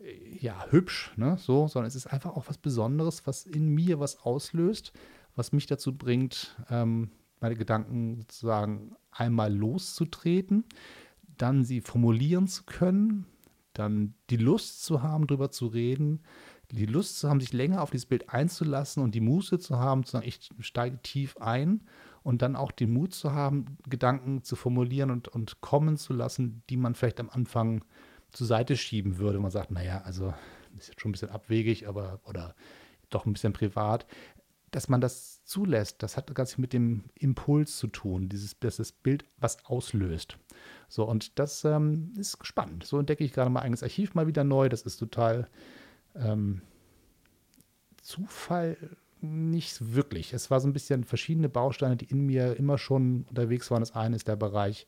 äh, 0.00 0.38
ja 0.40 0.66
hübsch, 0.70 1.12
ne, 1.16 1.36
so, 1.38 1.68
sondern 1.68 1.88
es 1.88 1.94
ist 1.94 2.06
einfach 2.06 2.36
auch 2.36 2.48
was 2.48 2.58
Besonderes, 2.58 3.26
was 3.26 3.46
in 3.46 3.68
mir 3.68 4.00
was 4.00 4.20
auslöst, 4.20 4.92
was 5.36 5.52
mich 5.52 5.66
dazu 5.66 5.96
bringt, 5.96 6.56
ähm, 6.70 7.10
meine 7.40 7.54
Gedanken 7.54 8.16
sozusagen 8.22 8.96
einmal 9.10 9.54
loszutreten, 9.54 10.64
dann 11.36 11.64
sie 11.64 11.80
formulieren 11.80 12.48
zu 12.48 12.64
können, 12.64 13.26
dann 13.72 14.14
die 14.30 14.36
Lust 14.36 14.84
zu 14.84 15.02
haben, 15.02 15.28
darüber 15.28 15.52
zu 15.52 15.68
reden, 15.68 16.20
die 16.72 16.86
Lust 16.86 17.18
zu 17.18 17.28
haben, 17.28 17.40
sich 17.40 17.52
länger 17.52 17.82
auf 17.82 17.90
dieses 17.90 18.06
Bild 18.06 18.28
einzulassen 18.28 19.02
und 19.02 19.14
die 19.14 19.20
Muße 19.20 19.58
zu 19.58 19.78
haben, 19.78 20.04
zu 20.04 20.12
sagen, 20.12 20.26
ich 20.26 20.50
steige 20.60 21.00
tief 21.00 21.36
ein 21.38 21.82
und 22.22 22.42
dann 22.42 22.56
auch 22.56 22.72
den 22.72 22.92
Mut 22.92 23.14
zu 23.14 23.32
haben, 23.32 23.78
Gedanken 23.88 24.42
zu 24.42 24.56
formulieren 24.56 25.10
und, 25.10 25.28
und 25.28 25.60
kommen 25.60 25.96
zu 25.96 26.12
lassen, 26.12 26.62
die 26.70 26.76
man 26.76 26.94
vielleicht 26.94 27.20
am 27.20 27.30
Anfang 27.30 27.84
zur 28.32 28.46
Seite 28.46 28.76
schieben 28.76 29.18
würde. 29.18 29.38
Man 29.38 29.50
sagt, 29.50 29.70
naja, 29.70 30.02
also 30.04 30.34
ist 30.76 30.88
jetzt 30.88 31.00
schon 31.00 31.10
ein 31.10 31.12
bisschen 31.12 31.30
abwegig, 31.30 31.88
aber 31.88 32.20
oder 32.24 32.54
doch 33.10 33.26
ein 33.26 33.32
bisschen 33.32 33.52
privat. 33.52 34.06
Dass 34.70 34.88
man 34.88 35.00
das 35.00 35.42
zulässt, 35.44 36.02
das 36.02 36.18
hat 36.18 36.34
ganz 36.34 36.54
viel 36.54 36.62
mit 36.62 36.74
dem 36.74 37.04
Impuls 37.14 37.78
zu 37.78 37.86
tun, 37.86 38.28
dieses, 38.28 38.58
dass 38.58 38.76
das 38.76 38.92
Bild 38.92 39.24
was 39.38 39.64
auslöst. 39.64 40.36
So, 40.88 41.04
und 41.08 41.38
das 41.38 41.64
ähm, 41.64 42.12
ist 42.18 42.38
spannend. 42.46 42.84
So 42.84 42.98
entdecke 42.98 43.24
ich 43.24 43.32
gerade 43.32 43.50
mein 43.50 43.62
eigenes 43.62 43.82
Archiv 43.82 44.14
mal 44.14 44.26
wieder 44.26 44.44
neu. 44.44 44.68
Das 44.68 44.82
ist 44.82 44.98
total 44.98 45.48
ähm, 46.14 46.60
Zufall 48.02 48.76
nicht 49.22 49.94
wirklich. 49.94 50.32
Es 50.32 50.50
war 50.50 50.60
so 50.60 50.68
ein 50.68 50.72
bisschen 50.72 51.04
verschiedene 51.04 51.48
Bausteine, 51.48 51.96
die 51.96 52.06
in 52.06 52.26
mir 52.26 52.56
immer 52.56 52.78
schon 52.78 53.24
unterwegs 53.28 53.70
waren. 53.70 53.80
Das 53.80 53.94
eine 53.94 54.16
ist 54.16 54.28
der 54.28 54.36
Bereich 54.36 54.86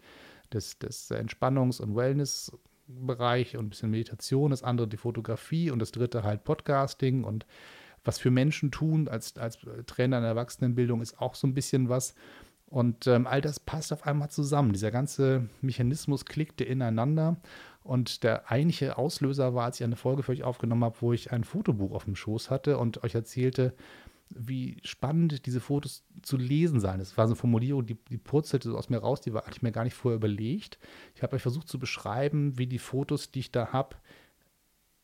des, 0.53 0.79
des 0.79 1.11
Entspannungs- 1.11 1.81
und 1.81 1.97
Wellness-Bereich 1.97 3.57
und 3.57 3.67
ein 3.67 3.71
bisschen 3.71 3.91
Meditation, 3.91 4.51
das 4.51 4.63
andere 4.63 4.89
die 4.89 4.97
Fotografie 4.97 5.71
und 5.71 5.79
das 5.79 5.93
dritte 5.93 6.23
halt 6.23 6.45
Podcasting 6.45 7.25
und 7.25 7.47
was 8.05 8.19
für 8.19 8.31
Menschen 8.31 8.71
tun 8.71 9.09
als, 9.09 9.37
als 9.37 9.59
Trainer 9.87 10.19
in 10.19 10.23
der 10.23 10.31
Erwachsenenbildung 10.31 11.03
ist 11.03 11.21
auch 11.21 11.35
so 11.35 11.47
ein 11.47 11.55
bisschen 11.55 11.89
was. 11.89 12.15
Und 12.67 13.09
ähm, 13.09 13.27
all 13.27 13.41
das 13.41 13.59
passt 13.59 13.93
auf 13.93 14.07
einmal 14.07 14.31
zusammen. 14.31 14.73
Dieser 14.73 14.93
ganze 14.93 15.49
Mechanismus 15.61 16.25
klickte 16.25 16.65
ineinander. 16.65 17.37
Und 17.83 18.23
der 18.23 18.51
eigentliche 18.51 18.97
Auslöser 18.97 19.55
war, 19.55 19.65
als 19.65 19.81
ich 19.81 19.85
eine 19.85 19.97
Folge 19.97 20.23
für 20.23 20.33
euch 20.33 20.45
aufgenommen 20.45 20.85
habe, 20.85 20.97
wo 21.01 21.13
ich 21.13 21.33
ein 21.33 21.45
Fotobuch 21.45 21.93
auf 21.93 22.05
dem 22.05 22.15
Schoß 22.15 22.49
hatte 22.49 22.79
und 22.79 23.03
euch 23.03 23.15
erzählte, 23.15 23.75
wie 24.31 24.79
spannend 24.85 25.47
diese 25.47 25.61
Fotos 25.61 26.05
zu 26.23 26.37
lesen 26.37 26.81
seien. 26.81 26.99
Das 26.99 27.17
war 27.19 27.27
so 27.27 27.33
eine 27.33 27.41
Formulierung, 27.41 27.85
die, 27.85 27.97
die 28.11 28.19
purzelte 28.19 28.71
so 28.71 28.79
aus 28.79 28.89
mir 28.89 28.99
raus, 28.99 29.21
die 29.21 29.35
war, 29.35 29.43
hatte 29.43 29.57
ich 29.57 29.63
mir 29.63 29.73
gar 29.73 29.85
nicht 29.85 29.95
vorher 29.95 30.17
überlegt. 30.17 30.79
Ich 31.15 31.23
habe 31.23 31.37
euch 31.37 31.43
versucht 31.43 31.69
zu 31.69 31.79
beschreiben, 31.79 32.57
wie 32.57 32.67
die 32.67 32.79
Fotos, 32.79 33.31
die 33.33 33.41
ich 33.41 33.53
da 33.53 33.73
habe, 33.73 33.97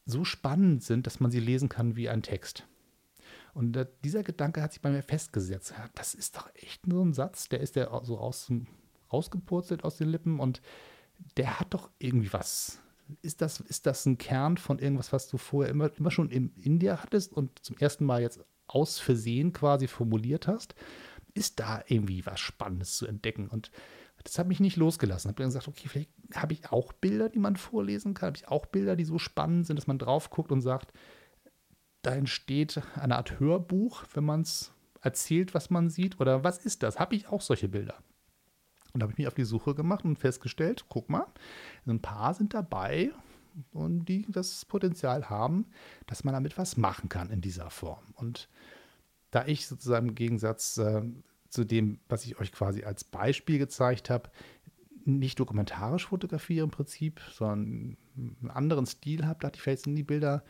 so 0.05 0.25
spannend 0.25 0.85
sind, 0.85 1.07
dass 1.07 1.19
man 1.19 1.31
sie 1.31 1.41
lesen 1.41 1.69
kann 1.69 1.97
wie 1.97 2.09
ein 2.09 2.23
Text. 2.23 2.67
Und 3.53 3.77
äh, 3.77 3.87
dieser 4.05 4.23
Gedanke 4.23 4.63
hat 4.63 4.73
sich 4.73 4.83
bei 4.83 4.91
mir 4.91 5.03
festgesetzt. 5.03 5.75
Ja, 5.77 5.89
das 5.95 6.15
ist 6.15 6.37
doch 6.37 6.49
echt 6.55 6.83
so 6.87 7.03
ein 7.03 7.13
Satz, 7.13 7.49
der 7.49 7.61
ist 7.61 7.75
ja 7.75 7.89
so 8.05 8.15
raus, 8.15 8.53
rausgepurzelt 9.13 9.83
aus 9.83 9.97
den 9.97 10.09
Lippen 10.09 10.39
und 10.39 10.63
der 11.37 11.59
hat 11.59 11.75
doch 11.75 11.91
irgendwie 11.99 12.33
was. 12.33 12.81
Ist 13.23 13.41
das, 13.41 13.61
ist 13.61 13.87
das 13.87 14.05
ein 14.07 14.19
Kern 14.19 14.57
von 14.57 14.79
irgendwas, 14.79 15.13
was 15.13 15.29
du 15.29 15.39
vorher 15.39 15.71
immer, 15.71 15.91
immer 15.97 16.11
schon 16.11 16.31
in, 16.31 16.53
in 16.57 16.79
dir 16.79 17.03
hattest 17.03 17.33
und 17.33 17.65
zum 17.65 17.77
ersten 17.79 18.05
Mal 18.05 18.21
jetzt 18.21 18.45
aus 18.67 18.99
Versehen 18.99 19.53
quasi 19.53 19.87
formuliert 19.89 20.47
hast? 20.47 20.75
Ist 21.35 21.61
da 21.61 21.83
irgendwie 21.87 22.25
was 22.27 22.41
Spannendes 22.41 22.97
zu 22.97 23.07
entdecken? 23.07 23.49
Und 23.49 23.71
das 24.25 24.39
hat 24.39 24.49
mich 24.49 24.61
nicht 24.61 24.77
losgelassen. 24.77 25.31
Ich 25.31 25.35
habe 25.35 25.45
gesagt, 25.45 25.69
okay, 25.69 25.89
vielleicht 25.89 26.11
habe 26.35 26.53
ich 26.53 26.73
auch 26.73 26.93
Bilder, 26.93 27.29
die 27.29 27.39
man 27.39 27.57
vorlesen 27.57 28.15
kann. 28.15 28.29
Habe 28.29 28.39
ich 28.39 28.49
auch 28.49 28.67
Bilder, 28.67 28.97
die 28.97 29.05
so 29.05 29.19
spannend 29.19 29.67
sind, 29.67 29.77
dass 29.77 29.87
man 29.87 29.99
drauf 29.99 30.31
guckt 30.31 30.51
und 30.51 30.63
sagt, 30.63 30.93
da 32.03 32.15
entsteht 32.15 32.81
eine 32.95 33.17
Art 33.17 33.39
Hörbuch, 33.39 34.05
wenn 34.15 34.25
man 34.25 34.43
es 34.43 34.73
erzählt, 35.01 35.55
was 35.55 35.71
man 35.71 35.91
sieht? 35.91 36.21
Oder 36.21 36.45
was 36.45 36.59
ist 36.59 36.83
das? 36.83 36.99
Habe 36.99 37.15
ich 37.15 37.29
auch 37.29 37.41
solche 37.41 37.69
Bilder? 37.69 37.95
Und 38.93 39.01
da 39.01 39.05
habe 39.05 39.13
ich 39.13 39.19
mich 39.19 39.29
auf 39.29 39.35
die 39.35 39.45
Suche 39.45 39.75
gemacht 39.75 40.05
und 40.05 40.19
festgestellt, 40.19 40.87
guck 40.89 41.11
mal, 41.11 41.27
ein 41.87 42.01
paar 42.01 42.33
sind 42.35 42.55
dabei 42.55 43.13
und 43.73 44.07
die 44.07 44.27
das 44.29 44.65
Potenzial 44.65 45.29
haben, 45.31 45.67
dass 46.07 46.25
man 46.25 46.35
damit 46.35 46.59
was 46.59 46.77
machen 46.77 47.09
kann 47.09 47.31
in 47.31 47.41
dieser 47.41 47.71
Form. 47.71 48.05
Und 48.15 48.49
da 49.31 49.47
ich 49.47 49.67
sozusagen 49.67 50.09
im 50.09 50.15
Gegensatz 50.15 50.79
äh, 50.79 51.03
zu 51.49 51.65
dem, 51.65 52.01
was 52.09 52.25
ich 52.25 52.39
euch 52.41 52.53
quasi 52.53 52.85
als 52.85 53.05
Beispiel 53.05 53.59
gezeigt 53.59 54.11
habe, 54.11 54.31
nicht 55.05 55.39
dokumentarisch 55.39 56.09
fotografiere 56.09 56.65
im 56.65 56.71
Prinzip, 56.71 57.21
sondern 57.33 57.97
einen 58.17 58.51
anderen 58.51 58.87
Stil 58.87 59.27
habe, 59.27 59.39
dachte 59.41 59.57
ich, 59.57 59.63
vielleicht 59.63 59.85
sind 59.85 59.95
die 59.95 60.03
Bilder 60.03 60.43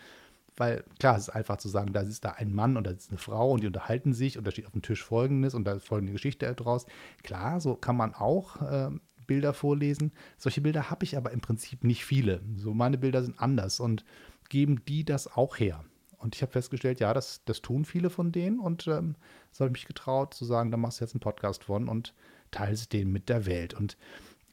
weil 0.56 0.84
klar, 0.98 1.16
es 1.16 1.28
ist 1.28 1.34
einfach 1.34 1.58
zu 1.58 1.68
sagen, 1.68 1.92
da 1.92 2.00
ist 2.00 2.24
da 2.24 2.30
ein 2.32 2.54
Mann 2.54 2.76
und 2.76 2.86
da 2.86 2.90
ist 2.90 3.10
eine 3.10 3.18
Frau 3.18 3.52
und 3.52 3.62
die 3.62 3.66
unterhalten 3.66 4.14
sich 4.14 4.38
und 4.38 4.46
da 4.46 4.50
steht 4.50 4.66
auf 4.66 4.72
dem 4.72 4.82
Tisch 4.82 5.04
Folgendes 5.04 5.54
und 5.54 5.64
da 5.64 5.74
ist 5.74 5.86
folgende 5.86 6.12
Geschichte 6.12 6.52
draus. 6.54 6.86
Klar, 7.22 7.60
so 7.60 7.74
kann 7.74 7.96
man 7.96 8.14
auch 8.14 8.62
äh, 8.62 8.90
Bilder 9.26 9.54
vorlesen. 9.54 10.12
Solche 10.36 10.60
Bilder 10.60 10.90
habe 10.90 11.04
ich 11.04 11.16
aber 11.16 11.30
im 11.32 11.40
Prinzip 11.40 11.84
nicht 11.84 12.04
viele. 12.04 12.40
So 12.56 12.74
meine 12.74 12.98
Bilder 12.98 13.22
sind 13.22 13.38
anders 13.38 13.80
und 13.80 14.04
geben 14.48 14.82
die 14.86 15.04
das 15.04 15.36
auch 15.36 15.58
her. 15.58 15.84
Und 16.18 16.34
ich 16.34 16.42
habe 16.42 16.52
festgestellt, 16.52 17.00
ja, 17.00 17.12
das, 17.12 17.42
das 17.44 17.60
tun 17.62 17.84
viele 17.84 18.10
von 18.10 18.32
denen 18.32 18.58
und 18.58 18.86
ähm, 18.88 19.16
so 19.52 19.64
habe 19.64 19.76
ich 19.76 19.82
mich 19.82 19.86
getraut 19.86 20.34
zu 20.34 20.44
sagen, 20.44 20.70
da 20.70 20.76
machst 20.76 21.00
du 21.00 21.04
jetzt 21.04 21.14
einen 21.14 21.20
Podcast 21.20 21.64
von 21.64 21.88
und 21.88 22.14
teilst 22.50 22.92
den 22.92 23.12
mit 23.12 23.28
der 23.28 23.46
Welt. 23.46 23.74
Und 23.74 23.96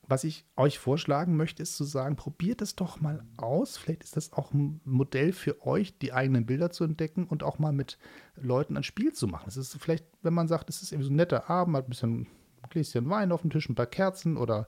was 0.08 0.26
ich 0.26 0.46
euch 0.58 0.80
vorschlagen 0.80 1.38
möchte, 1.38 1.64
ist 1.64 1.78
zu 1.78 1.86
sagen, 1.86 2.18
probiert 2.18 2.62
es 2.62 2.76
doch 2.76 3.00
mal 3.00 3.24
aus. 3.38 3.78
Vielleicht 3.78 4.04
ist 4.04 4.18
das 4.18 4.34
auch 4.34 4.54
ein 4.54 4.82
Modell 4.84 5.32
für 5.32 5.66
euch, 5.66 5.98
die 5.98 6.12
eigenen 6.12 6.46
Bilder 6.46 6.72
zu 6.72 6.84
entdecken 6.84 7.26
und 7.26 7.42
auch 7.42 7.58
mal 7.58 7.72
mit 7.72 7.98
Leuten 8.36 8.76
ein 8.76 8.84
Spiel 8.84 9.14
zu 9.14 9.28
machen. 9.28 9.48
Es 9.48 9.56
ist 9.56 9.78
vielleicht, 9.80 10.06
wenn 10.22 10.34
man 10.34 10.50
sagt, 10.50 10.70
es 10.70 10.82
ist 10.82 10.92
irgendwie 10.92 11.08
so 11.08 11.14
ein 11.14 11.18
netter 11.18 11.50
Abend, 11.50 11.78
hat 11.78 11.86
ein 11.86 11.90
bisschen 11.90 12.28
Gläschen 12.70 13.10
Wein 13.10 13.32
auf 13.32 13.42
dem 13.42 13.50
Tisch, 13.50 13.70
ein 13.70 13.76
paar 13.76 13.86
Kerzen 13.86 14.38
oder 14.38 14.68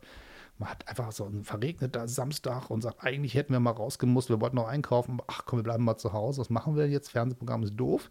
man 0.57 0.69
hat 0.69 0.87
einfach 0.87 1.11
so 1.11 1.25
ein 1.25 1.43
verregneter 1.43 2.07
Samstag 2.07 2.69
und 2.69 2.81
sagt, 2.81 3.03
eigentlich 3.03 3.35
hätten 3.35 3.51
wir 3.51 3.59
mal 3.59 3.71
rausgemusst, 3.71 4.29
wir 4.29 4.39
wollten 4.39 4.55
noch 4.55 4.67
einkaufen, 4.67 5.19
ach 5.27 5.43
komm, 5.45 5.59
wir 5.59 5.63
bleiben 5.63 5.83
mal 5.83 5.97
zu 5.97 6.13
Hause, 6.13 6.39
was 6.39 6.49
machen 6.49 6.77
wir 6.77 6.87
jetzt? 6.87 7.11
Fernsehprogramm 7.11 7.63
ist 7.63 7.75
doof. 7.75 8.09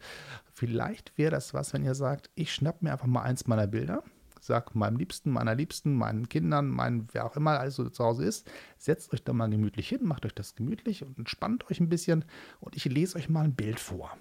Vielleicht 0.52 1.16
wäre 1.16 1.30
das 1.30 1.54
was, 1.54 1.72
wenn 1.72 1.84
ihr 1.84 1.94
sagt, 1.94 2.28
ich 2.34 2.52
schnapp 2.52 2.82
mir 2.82 2.92
einfach 2.92 3.06
mal 3.06 3.22
eins 3.22 3.46
meiner 3.46 3.66
Bilder 3.66 4.02
sag 4.44 4.74
meinem 4.74 4.96
Liebsten, 4.96 5.30
meiner 5.30 5.54
Liebsten, 5.54 5.94
meinen 5.94 6.28
Kindern, 6.28 6.68
meinen, 6.68 7.08
wer 7.12 7.24
auch 7.24 7.36
immer 7.36 7.58
also 7.58 7.88
zu 7.88 8.04
Hause 8.04 8.24
ist, 8.24 8.50
setzt 8.76 9.12
euch 9.12 9.24
da 9.24 9.32
mal 9.32 9.48
gemütlich 9.48 9.88
hin, 9.88 10.00
macht 10.02 10.26
euch 10.26 10.34
das 10.34 10.54
gemütlich 10.54 11.04
und 11.04 11.18
entspannt 11.18 11.70
euch 11.70 11.80
ein 11.80 11.88
bisschen 11.88 12.24
und 12.60 12.76
ich 12.76 12.84
lese 12.84 13.16
euch 13.16 13.28
mal 13.28 13.44
ein 13.44 13.54
Bild 13.54 13.80
vor. 13.80 14.16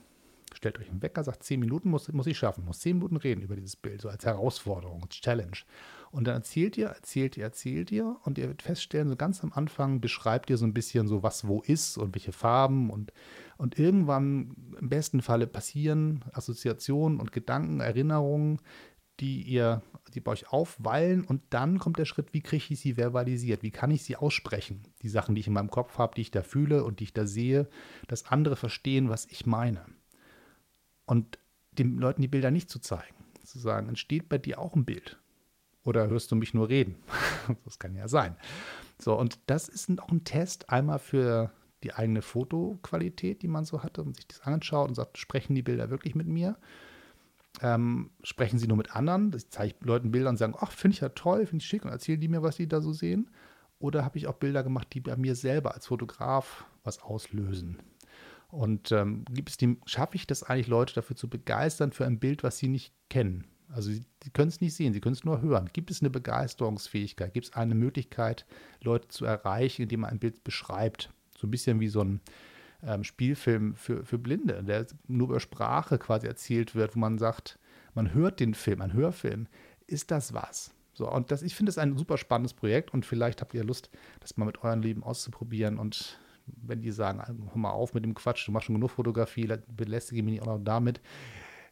Stellt 0.63 0.79
euch 0.79 0.89
einen 0.89 1.01
Wecker, 1.01 1.25
sagt 1.25 1.43
10 1.43 1.59
Minuten 1.59 1.89
muss, 1.89 2.11
muss 2.13 2.25
ich 2.25 2.37
schaffen, 2.37 2.63
muss 2.63 2.79
10 2.79 2.95
Minuten 2.95 3.17
reden 3.17 3.41
über 3.41 3.55
dieses 3.55 3.75
Bild, 3.75 3.99
so 4.01 4.07
als 4.07 4.25
Herausforderung, 4.25 5.03
als 5.03 5.15
Challenge. 5.15 5.57
Und 6.09 6.25
dann 6.25 6.35
erzählt 6.35 6.77
ihr, 6.77 6.87
erzählt 6.87 7.35
ihr, 7.35 7.43
erzählt 7.43 7.91
ihr 7.91 8.15
und 8.23 8.37
ihr 8.37 8.45
werdet 8.45 8.61
feststellen, 8.61 9.09
so 9.09 9.17
ganz 9.17 9.43
am 9.43 9.51
Anfang 9.51 9.99
beschreibt 9.99 10.49
ihr 10.49 10.55
so 10.55 10.65
ein 10.65 10.73
bisschen 10.73 11.09
so, 11.09 11.21
was 11.21 11.47
wo 11.49 11.61
ist 11.61 11.97
und 11.97 12.15
welche 12.15 12.31
Farben 12.31 12.91
und, 12.91 13.11
und 13.57 13.77
irgendwann 13.77 14.55
im 14.79 14.87
besten 14.87 15.21
Falle 15.21 15.47
passieren 15.47 16.23
Assoziationen 16.31 17.19
und 17.19 17.33
Gedanken, 17.33 17.81
Erinnerungen, 17.81 18.61
die 19.19 19.41
ihr, 19.41 19.81
die 20.13 20.21
bei 20.21 20.31
euch 20.31 20.49
aufwallen 20.53 21.25
und 21.25 21.41
dann 21.49 21.77
kommt 21.77 21.99
der 21.99 22.05
Schritt, 22.05 22.33
wie 22.33 22.41
kriege 22.41 22.63
ich 22.69 22.79
sie 22.79 22.93
verbalisiert, 22.93 23.63
wie 23.63 23.71
kann 23.71 23.91
ich 23.91 24.03
sie 24.03 24.15
aussprechen, 24.15 24.83
die 25.01 25.09
Sachen, 25.09 25.35
die 25.35 25.41
ich 25.41 25.47
in 25.47 25.53
meinem 25.53 25.69
Kopf 25.69 25.97
habe, 25.97 26.15
die 26.15 26.21
ich 26.21 26.31
da 26.31 26.41
fühle 26.41 26.85
und 26.85 27.01
die 27.01 27.05
ich 27.05 27.13
da 27.13 27.25
sehe, 27.27 27.67
dass 28.07 28.27
andere 28.27 28.55
verstehen, 28.55 29.09
was 29.09 29.25
ich 29.25 29.45
meine. 29.45 29.83
Und 31.05 31.39
den 31.71 31.97
Leuten 31.97 32.21
die 32.21 32.27
Bilder 32.27 32.51
nicht 32.51 32.69
zu 32.69 32.79
zeigen, 32.79 33.15
zu 33.43 33.59
sagen, 33.59 33.89
entsteht 33.89 34.29
bei 34.29 34.37
dir 34.37 34.59
auch 34.59 34.75
ein 34.75 34.85
Bild. 34.85 35.19
Oder 35.83 36.07
hörst 36.07 36.31
du 36.31 36.35
mich 36.35 36.53
nur 36.53 36.69
reden? 36.69 36.95
das 37.65 37.79
kann 37.79 37.95
ja 37.95 38.07
sein. 38.07 38.37
So, 38.99 39.17
und 39.17 39.39
das 39.47 39.67
ist 39.67 39.89
auch 39.99 40.09
ein 40.09 40.23
Test 40.23 40.69
einmal 40.69 40.99
für 40.99 41.51
die 41.83 41.93
eigene 41.93 42.21
Fotoqualität, 42.21 43.41
die 43.41 43.47
man 43.47 43.65
so 43.65 43.83
hatte 43.83 44.01
und 44.01 44.15
sich 44.15 44.27
das 44.27 44.41
anschaut 44.41 44.87
und 44.87 44.95
sagt, 44.95 45.17
sprechen 45.17 45.55
die 45.55 45.63
Bilder 45.63 45.89
wirklich 45.89 46.15
mit 46.15 46.27
mir? 46.27 46.57
Ähm, 47.61 48.11
sprechen 48.23 48.57
sie 48.57 48.67
nur 48.67 48.77
mit 48.77 48.95
anderen? 48.95 49.31
Das 49.31 49.49
zeige 49.49 49.75
ich 49.75 49.85
Leuten 49.85 50.11
Bilder 50.11 50.29
und 50.29 50.37
sagen, 50.37 50.55
ach, 50.57 50.71
finde 50.71 50.95
ich 50.95 51.01
ja 51.01 51.09
toll, 51.09 51.45
finde 51.45 51.61
ich 51.61 51.67
schick 51.67 51.83
und 51.83 51.91
erzählen 51.91 52.19
die 52.19 52.29
mir, 52.29 52.41
was 52.41 52.55
die 52.55 52.67
da 52.67 52.81
so 52.81 52.93
sehen. 52.93 53.29
Oder 53.79 54.05
habe 54.05 54.17
ich 54.17 54.27
auch 54.27 54.35
Bilder 54.35 54.63
gemacht, 54.63 54.87
die 54.93 55.01
bei 55.01 55.17
mir 55.17 55.35
selber 55.35 55.73
als 55.73 55.87
Fotograf 55.87 56.65
was 56.85 57.01
auslösen? 57.01 57.79
Und 58.53 58.91
ähm, 58.91 59.25
schaffe 59.87 60.15
ich 60.15 60.27
das 60.27 60.43
eigentlich, 60.43 60.67
Leute 60.67 60.93
dafür 60.93 61.15
zu 61.15 61.27
begeistern 61.27 61.91
für 61.91 62.05
ein 62.05 62.19
Bild, 62.19 62.43
was 62.43 62.59
sie 62.59 62.67
nicht 62.67 62.93
kennen? 63.09 63.47
Also 63.69 63.89
sie, 63.89 64.05
sie 64.23 64.29
können 64.29 64.49
es 64.49 64.61
nicht 64.61 64.75
sehen, 64.75 64.93
sie 64.93 65.01
können 65.01 65.15
es 65.15 65.23
nur 65.23 65.41
hören. 65.41 65.71
Gibt 65.73 65.89
es 65.89 66.01
eine 66.01 66.11
Begeisterungsfähigkeit? 66.11 67.33
Gibt 67.33 67.47
es 67.47 67.53
eine 67.53 67.73
Möglichkeit, 67.73 68.45
Leute 68.79 69.07
zu 69.07 69.25
erreichen, 69.25 69.81
indem 69.81 70.01
man 70.01 70.11
ein 70.11 70.19
Bild 70.19 70.43
beschreibt? 70.43 71.09
So 71.35 71.47
ein 71.47 71.49
bisschen 71.49 71.79
wie 71.79 71.87
so 71.87 72.01
ein 72.01 72.21
ähm, 72.83 73.03
Spielfilm 73.03 73.73
für, 73.73 74.05
für 74.05 74.19
Blinde, 74.19 74.63
der 74.63 74.85
nur 75.07 75.29
über 75.29 75.39
Sprache 75.39 75.97
quasi 75.97 76.27
erzählt 76.27 76.75
wird, 76.75 76.95
wo 76.95 76.99
man 76.99 77.17
sagt, 77.17 77.57
man 77.95 78.13
hört 78.13 78.39
den 78.39 78.53
Film, 78.53 78.81
ein 78.81 78.93
Hörfilm. 78.93 79.47
Ist 79.87 80.11
das 80.11 80.35
was? 80.35 80.75
So, 80.93 81.11
und 81.11 81.31
das, 81.31 81.41
ich 81.41 81.55
finde 81.55 81.71
es 81.71 81.79
ein 81.79 81.97
super 81.97 82.19
spannendes 82.19 82.53
Projekt 82.53 82.93
und 82.93 83.03
vielleicht 83.03 83.41
habt 83.41 83.55
ihr 83.55 83.63
Lust, 83.63 83.89
das 84.19 84.37
mal 84.37 84.45
mit 84.45 84.63
eurem 84.63 84.83
Leben 84.83 85.01
auszuprobieren 85.01 85.79
und 85.79 86.19
wenn 86.45 86.81
die 86.81 86.91
sagen, 86.91 87.21
hör 87.25 87.57
mal 87.57 87.71
auf 87.71 87.93
mit 87.93 88.03
dem 88.03 88.13
Quatsch, 88.13 88.47
du 88.47 88.51
machst 88.51 88.65
schon 88.65 88.75
genug 88.75 88.91
Fotografie, 88.91 89.51
belästige 89.75 90.23
mich 90.23 90.33
nicht 90.33 90.41
auch 90.43 90.57
noch 90.57 90.63
damit, 90.63 91.01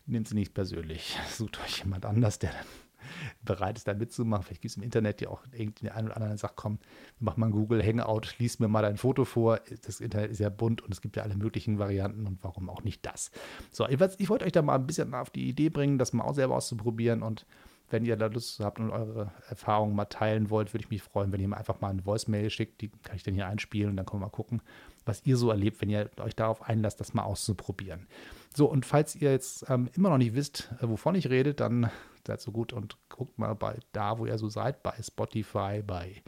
nehmt 0.06 0.28
sie 0.28 0.36
nicht 0.36 0.54
persönlich. 0.54 1.18
Sucht 1.30 1.60
euch 1.62 1.80
jemand 1.80 2.06
anders, 2.06 2.40
der 2.40 2.52
dann 2.52 2.66
bereit 3.44 3.78
ist, 3.78 3.88
da 3.88 3.94
mitzumachen. 3.94 4.44
Vielleicht 4.44 4.62
gibt 4.62 4.72
es 4.72 4.78
im 4.78 4.84
Internet 4.84 5.22
ja 5.22 5.30
auch 5.30 5.44
irgendeinen 5.52 5.92
einen 5.92 6.08
oder 6.08 6.16
anderen, 6.18 6.32
der 6.32 6.38
sagt, 6.38 6.56
komm, 6.56 6.80
mach 7.20 7.38
mal 7.38 7.48
ein 7.48 7.52
Google 7.52 7.84
Hangout, 7.84 8.36
lies 8.38 8.60
mir 8.60 8.68
mal 8.68 8.82
dein 8.82 8.98
Foto 8.98 9.26
vor. 9.26 9.60
Das 9.86 10.00
Internet 10.00 10.32
ist 10.32 10.40
ja 10.40 10.50
bunt 10.50 10.82
und 10.82 10.92
es 10.94 11.02
gibt 11.02 11.16
ja 11.16 11.24
alle 11.24 11.36
möglichen 11.36 11.80
Varianten 11.80 12.28
und 12.28 12.44
warum 12.44 12.70
auch 12.70 12.84
nicht 12.84 13.06
das. 13.06 13.32
So, 13.72 13.88
ich, 13.88 14.00
ich 14.18 14.30
wollte 14.30 14.46
euch 14.46 14.52
da 14.52 14.62
mal 14.62 14.76
ein 14.76 14.88
bisschen 14.88 15.14
auf 15.14 15.30
die 15.30 15.50
Idee 15.50 15.70
bringen, 15.70 15.98
das 15.98 16.14
mal 16.14 16.24
auch 16.24 16.36
selber 16.36 16.56
auszuprobieren 16.56 17.22
und 17.22 17.46
wenn 17.92 18.06
ihr 18.06 18.16
da 18.16 18.28
Lust 18.28 18.60
habt 18.60 18.80
und 18.80 18.92
eure 18.92 19.32
Erfahrungen 19.50 19.96
mal 19.96 20.06
teilen 20.06 20.50
wollt, 20.50 20.74
würde 20.74 20.84
ich 20.84 20.90
mich 20.90 21.04
freuen, 21.04 21.32
wenn 21.32 21.42
ihr 21.42 21.48
mir 21.48 21.58
einfach 21.58 21.82
mal 21.82 21.90
eine 21.90 22.06
Voicemail 22.06 22.50
schickt. 22.50 22.82
Die 22.82 22.90
kann 22.90 23.16
ich 23.16 23.24
dann 23.24 23.34
hier 23.34 23.48
einspielen 23.48 23.92
und 23.92 23.98
dann 23.98 24.06
können 24.06 24.22
wir 24.22 24.28
mal 24.28 24.32
gucken, 24.32 24.62
was 25.06 25.26
ihr 25.26 25.38
so 25.38 25.50
erlebt, 25.50 25.82
wenn 25.82 25.90
ihr 25.90 26.10
euch 26.20 26.36
darauf 26.36 26.64
einlasst, 26.64 27.00
das 27.00 27.14
mal 27.14 27.24
auszuprobieren. 27.24 28.08
So, 28.56 28.66
und 28.66 28.86
falls 28.86 29.16
ihr 29.16 29.32
jetzt 29.32 29.70
ähm, 29.70 29.90
immer 29.94 30.10
noch 30.10 30.18
nicht 30.18 30.36
wisst, 30.36 30.72
äh, 30.82 30.88
wovon 30.88 31.16
ich 31.16 31.30
rede, 31.30 31.54
dann 31.54 31.90
seid 32.26 32.42
so 32.42 32.52
gut 32.52 32.74
und 32.74 32.98
guckt 33.10 33.38
mal 33.40 33.54
bei 33.56 33.80
da, 33.92 34.20
wo 34.20 34.26
ihr 34.26 34.38
so 34.38 34.50
seid, 34.50 34.84
bei 34.84 34.94
Spotify, 35.02 35.82
bei 35.86 36.22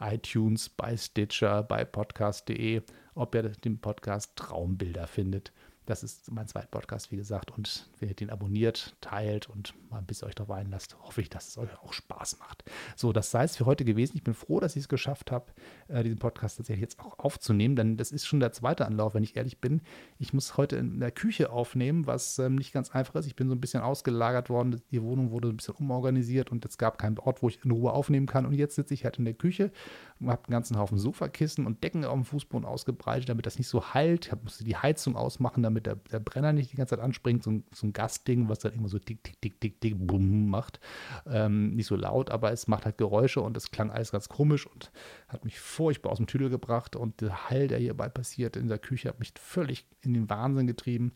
iTunes, 0.00 0.68
bei 0.68 0.96
Stitcher, 0.96 1.62
bei 1.62 1.84
podcast.de, 1.84 2.82
ob 3.14 3.34
ihr 3.34 3.42
den 3.50 3.80
Podcast 3.80 4.36
Traumbilder 4.36 5.06
findet. 5.06 5.52
Das 5.86 6.02
ist 6.02 6.30
mein 6.32 6.48
zweiter 6.48 6.68
Podcast, 6.68 7.12
wie 7.12 7.16
gesagt. 7.16 7.50
Und 7.50 7.90
wenn 7.98 8.08
ihr 8.08 8.14
den 8.14 8.30
abonniert, 8.30 8.96
teilt 9.02 9.50
und 9.50 9.74
mal 9.90 9.98
ein 9.98 10.06
bisschen 10.06 10.28
euch 10.28 10.34
darauf 10.34 10.50
einlasst, 10.50 10.96
hoffe 11.02 11.20
ich, 11.20 11.28
dass 11.28 11.48
es 11.48 11.58
euch 11.58 11.68
auch 11.82 11.92
Spaß 11.92 12.38
macht. 12.38 12.64
So, 12.96 13.12
das 13.12 13.30
sei 13.30 13.44
es 13.44 13.56
für 13.56 13.66
heute 13.66 13.84
gewesen. 13.84 14.16
Ich 14.16 14.24
bin 14.24 14.32
froh, 14.32 14.60
dass 14.60 14.76
ich 14.76 14.84
es 14.84 14.88
geschafft 14.88 15.30
habe, 15.30 15.52
äh, 15.88 16.02
diesen 16.02 16.18
Podcast 16.18 16.56
tatsächlich 16.56 16.80
jetzt 16.80 17.00
auch 17.00 17.18
aufzunehmen, 17.18 17.76
denn 17.76 17.96
das 17.98 18.12
ist 18.12 18.26
schon 18.26 18.40
der 18.40 18.52
zweite 18.52 18.86
Anlauf, 18.86 19.14
wenn 19.14 19.22
ich 19.22 19.36
ehrlich 19.36 19.60
bin. 19.60 19.82
Ich 20.18 20.32
muss 20.32 20.56
heute 20.56 20.76
in 20.76 21.00
der 21.00 21.10
Küche 21.10 21.50
aufnehmen, 21.50 22.06
was 22.06 22.38
ähm, 22.38 22.54
nicht 22.54 22.72
ganz 22.72 22.90
einfach 22.90 23.16
ist. 23.16 23.26
Ich 23.26 23.36
bin 23.36 23.48
so 23.48 23.54
ein 23.54 23.60
bisschen 23.60 23.82
ausgelagert 23.82 24.48
worden. 24.48 24.80
Die 24.90 25.02
Wohnung 25.02 25.32
wurde 25.32 25.48
ein 25.48 25.56
bisschen 25.58 25.74
umorganisiert 25.74 26.50
und 26.50 26.64
es 26.64 26.78
gab 26.78 26.96
keinen 26.96 27.18
Ort, 27.18 27.42
wo 27.42 27.48
ich 27.48 27.62
in 27.62 27.70
Ruhe 27.70 27.92
aufnehmen 27.92 28.26
kann. 28.26 28.46
Und 28.46 28.54
jetzt 28.54 28.74
sitze 28.74 28.94
ich 28.94 29.04
halt 29.04 29.18
in 29.18 29.26
der 29.26 29.34
Küche 29.34 29.70
und 30.18 30.30
habe 30.30 30.44
einen 30.44 30.52
ganzen 30.52 30.78
Haufen 30.78 30.98
Sofakissen 30.98 31.66
und 31.66 31.84
Decken 31.84 32.06
auf 32.06 32.14
dem 32.14 32.24
Fußboden 32.24 32.66
ausgebreitet, 32.66 33.28
damit 33.28 33.44
das 33.44 33.58
nicht 33.58 33.68
so 33.68 33.92
heilt. 33.92 34.32
Ich 34.32 34.42
musste 34.42 34.64
die 34.64 34.76
Heizung 34.76 35.16
ausmachen, 35.16 35.62
damit 35.62 35.73
damit 35.74 35.86
der, 35.86 35.96
der 35.96 36.20
Brenner 36.20 36.52
nicht 36.52 36.72
die 36.72 36.76
ganze 36.76 36.96
Zeit 36.96 37.04
anspringt. 37.04 37.42
So 37.42 37.50
ein, 37.50 37.64
so 37.72 37.86
ein 37.86 37.92
Gasding, 37.92 38.48
was 38.48 38.60
dann 38.60 38.72
immer 38.72 38.88
so 38.88 38.98
tick, 38.98 39.22
tick, 39.24 39.40
tick, 39.40 39.60
tick, 39.60 39.80
tick, 39.80 39.94
bumm 39.96 40.48
macht. 40.48 40.80
Ähm, 41.26 41.74
nicht 41.74 41.86
so 41.86 41.96
laut, 41.96 42.30
aber 42.30 42.52
es 42.52 42.66
macht 42.66 42.84
halt 42.84 42.98
Geräusche 42.98 43.40
und 43.40 43.56
es 43.56 43.70
klang 43.70 43.90
alles 43.90 44.12
ganz 44.12 44.28
komisch 44.28 44.66
und 44.66 44.92
hat 45.28 45.44
mich 45.44 45.58
furchtbar 45.58 46.12
aus 46.12 46.18
dem 46.18 46.26
Tüdel 46.26 46.50
gebracht. 46.50 46.96
Und 46.96 47.20
der 47.20 47.50
Hall, 47.50 47.68
der 47.68 47.78
hierbei 47.78 48.08
passiert 48.08 48.56
in 48.56 48.68
der 48.68 48.78
Küche, 48.78 49.08
hat 49.08 49.18
mich 49.18 49.32
völlig 49.38 49.86
in 50.00 50.14
den 50.14 50.30
Wahnsinn 50.30 50.66
getrieben. 50.66 51.12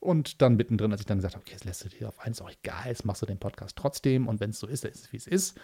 Und 0.00 0.40
dann 0.40 0.56
mittendrin, 0.56 0.92
als 0.92 1.02
ich 1.02 1.06
dann 1.06 1.18
gesagt 1.18 1.34
habe, 1.34 1.42
okay, 1.42 1.52
jetzt 1.52 1.64
lässt 1.64 1.84
du 1.84 1.88
dir 1.90 2.08
auf 2.08 2.18
eins 2.20 2.40
auch 2.40 2.50
egal, 2.50 2.86
jetzt 2.86 3.04
machst 3.04 3.20
du 3.20 3.26
den 3.26 3.38
Podcast 3.38 3.76
trotzdem 3.76 4.28
und 4.28 4.40
wenn 4.40 4.50
es 4.50 4.58
so 4.58 4.66
ist, 4.66 4.84
dann 4.84 4.92
ist 4.92 5.04
es, 5.04 5.12
wie 5.12 5.18
es 5.18 5.26
ist 5.26 5.60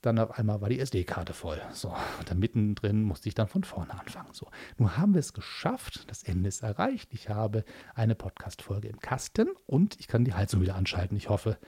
dann 0.00 0.18
auf 0.18 0.38
einmal 0.38 0.60
war 0.60 0.68
die 0.68 0.78
SD-Karte 0.78 1.32
voll. 1.32 1.60
So, 1.72 1.88
und 2.18 2.30
dann 2.30 2.38
mittendrin 2.38 3.02
musste 3.02 3.28
ich 3.28 3.34
dann 3.34 3.48
von 3.48 3.64
vorne 3.64 3.98
anfangen. 3.98 4.32
So, 4.32 4.48
nun 4.76 4.96
haben 4.96 5.14
wir 5.14 5.20
es 5.20 5.32
geschafft. 5.32 6.08
Das 6.08 6.22
Ende 6.22 6.48
ist 6.48 6.62
erreicht. 6.62 7.12
Ich 7.12 7.28
habe 7.28 7.64
eine 7.94 8.14
Podcast-Folge 8.14 8.88
im 8.88 9.00
Kasten 9.00 9.48
und 9.66 9.98
ich 9.98 10.06
kann 10.06 10.24
die 10.24 10.34
Heizung 10.34 10.60
wieder 10.60 10.76
anschalten. 10.76 11.16
Ich 11.16 11.28
hoffe, 11.28 11.58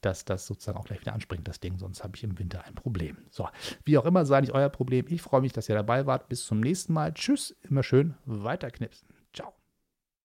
dass 0.00 0.24
das 0.24 0.46
sozusagen 0.46 0.78
auch 0.78 0.84
gleich 0.84 1.00
wieder 1.00 1.12
anspringt, 1.12 1.48
das 1.48 1.60
Ding, 1.60 1.76
sonst 1.78 2.04
habe 2.04 2.16
ich 2.16 2.22
im 2.22 2.38
Winter 2.38 2.64
ein 2.64 2.74
Problem. 2.74 3.16
So, 3.30 3.48
wie 3.84 3.98
auch 3.98 4.04
immer, 4.04 4.24
sei 4.24 4.40
nicht 4.40 4.52
euer 4.52 4.68
Problem. 4.68 5.06
Ich 5.08 5.22
freue 5.22 5.40
mich, 5.40 5.52
dass 5.52 5.68
ihr 5.68 5.74
dabei 5.74 6.06
wart. 6.06 6.28
Bis 6.28 6.44
zum 6.44 6.60
nächsten 6.60 6.92
Mal. 6.92 7.12
Tschüss, 7.14 7.56
immer 7.62 7.82
schön 7.82 8.14
weiterknipsen. 8.24 9.17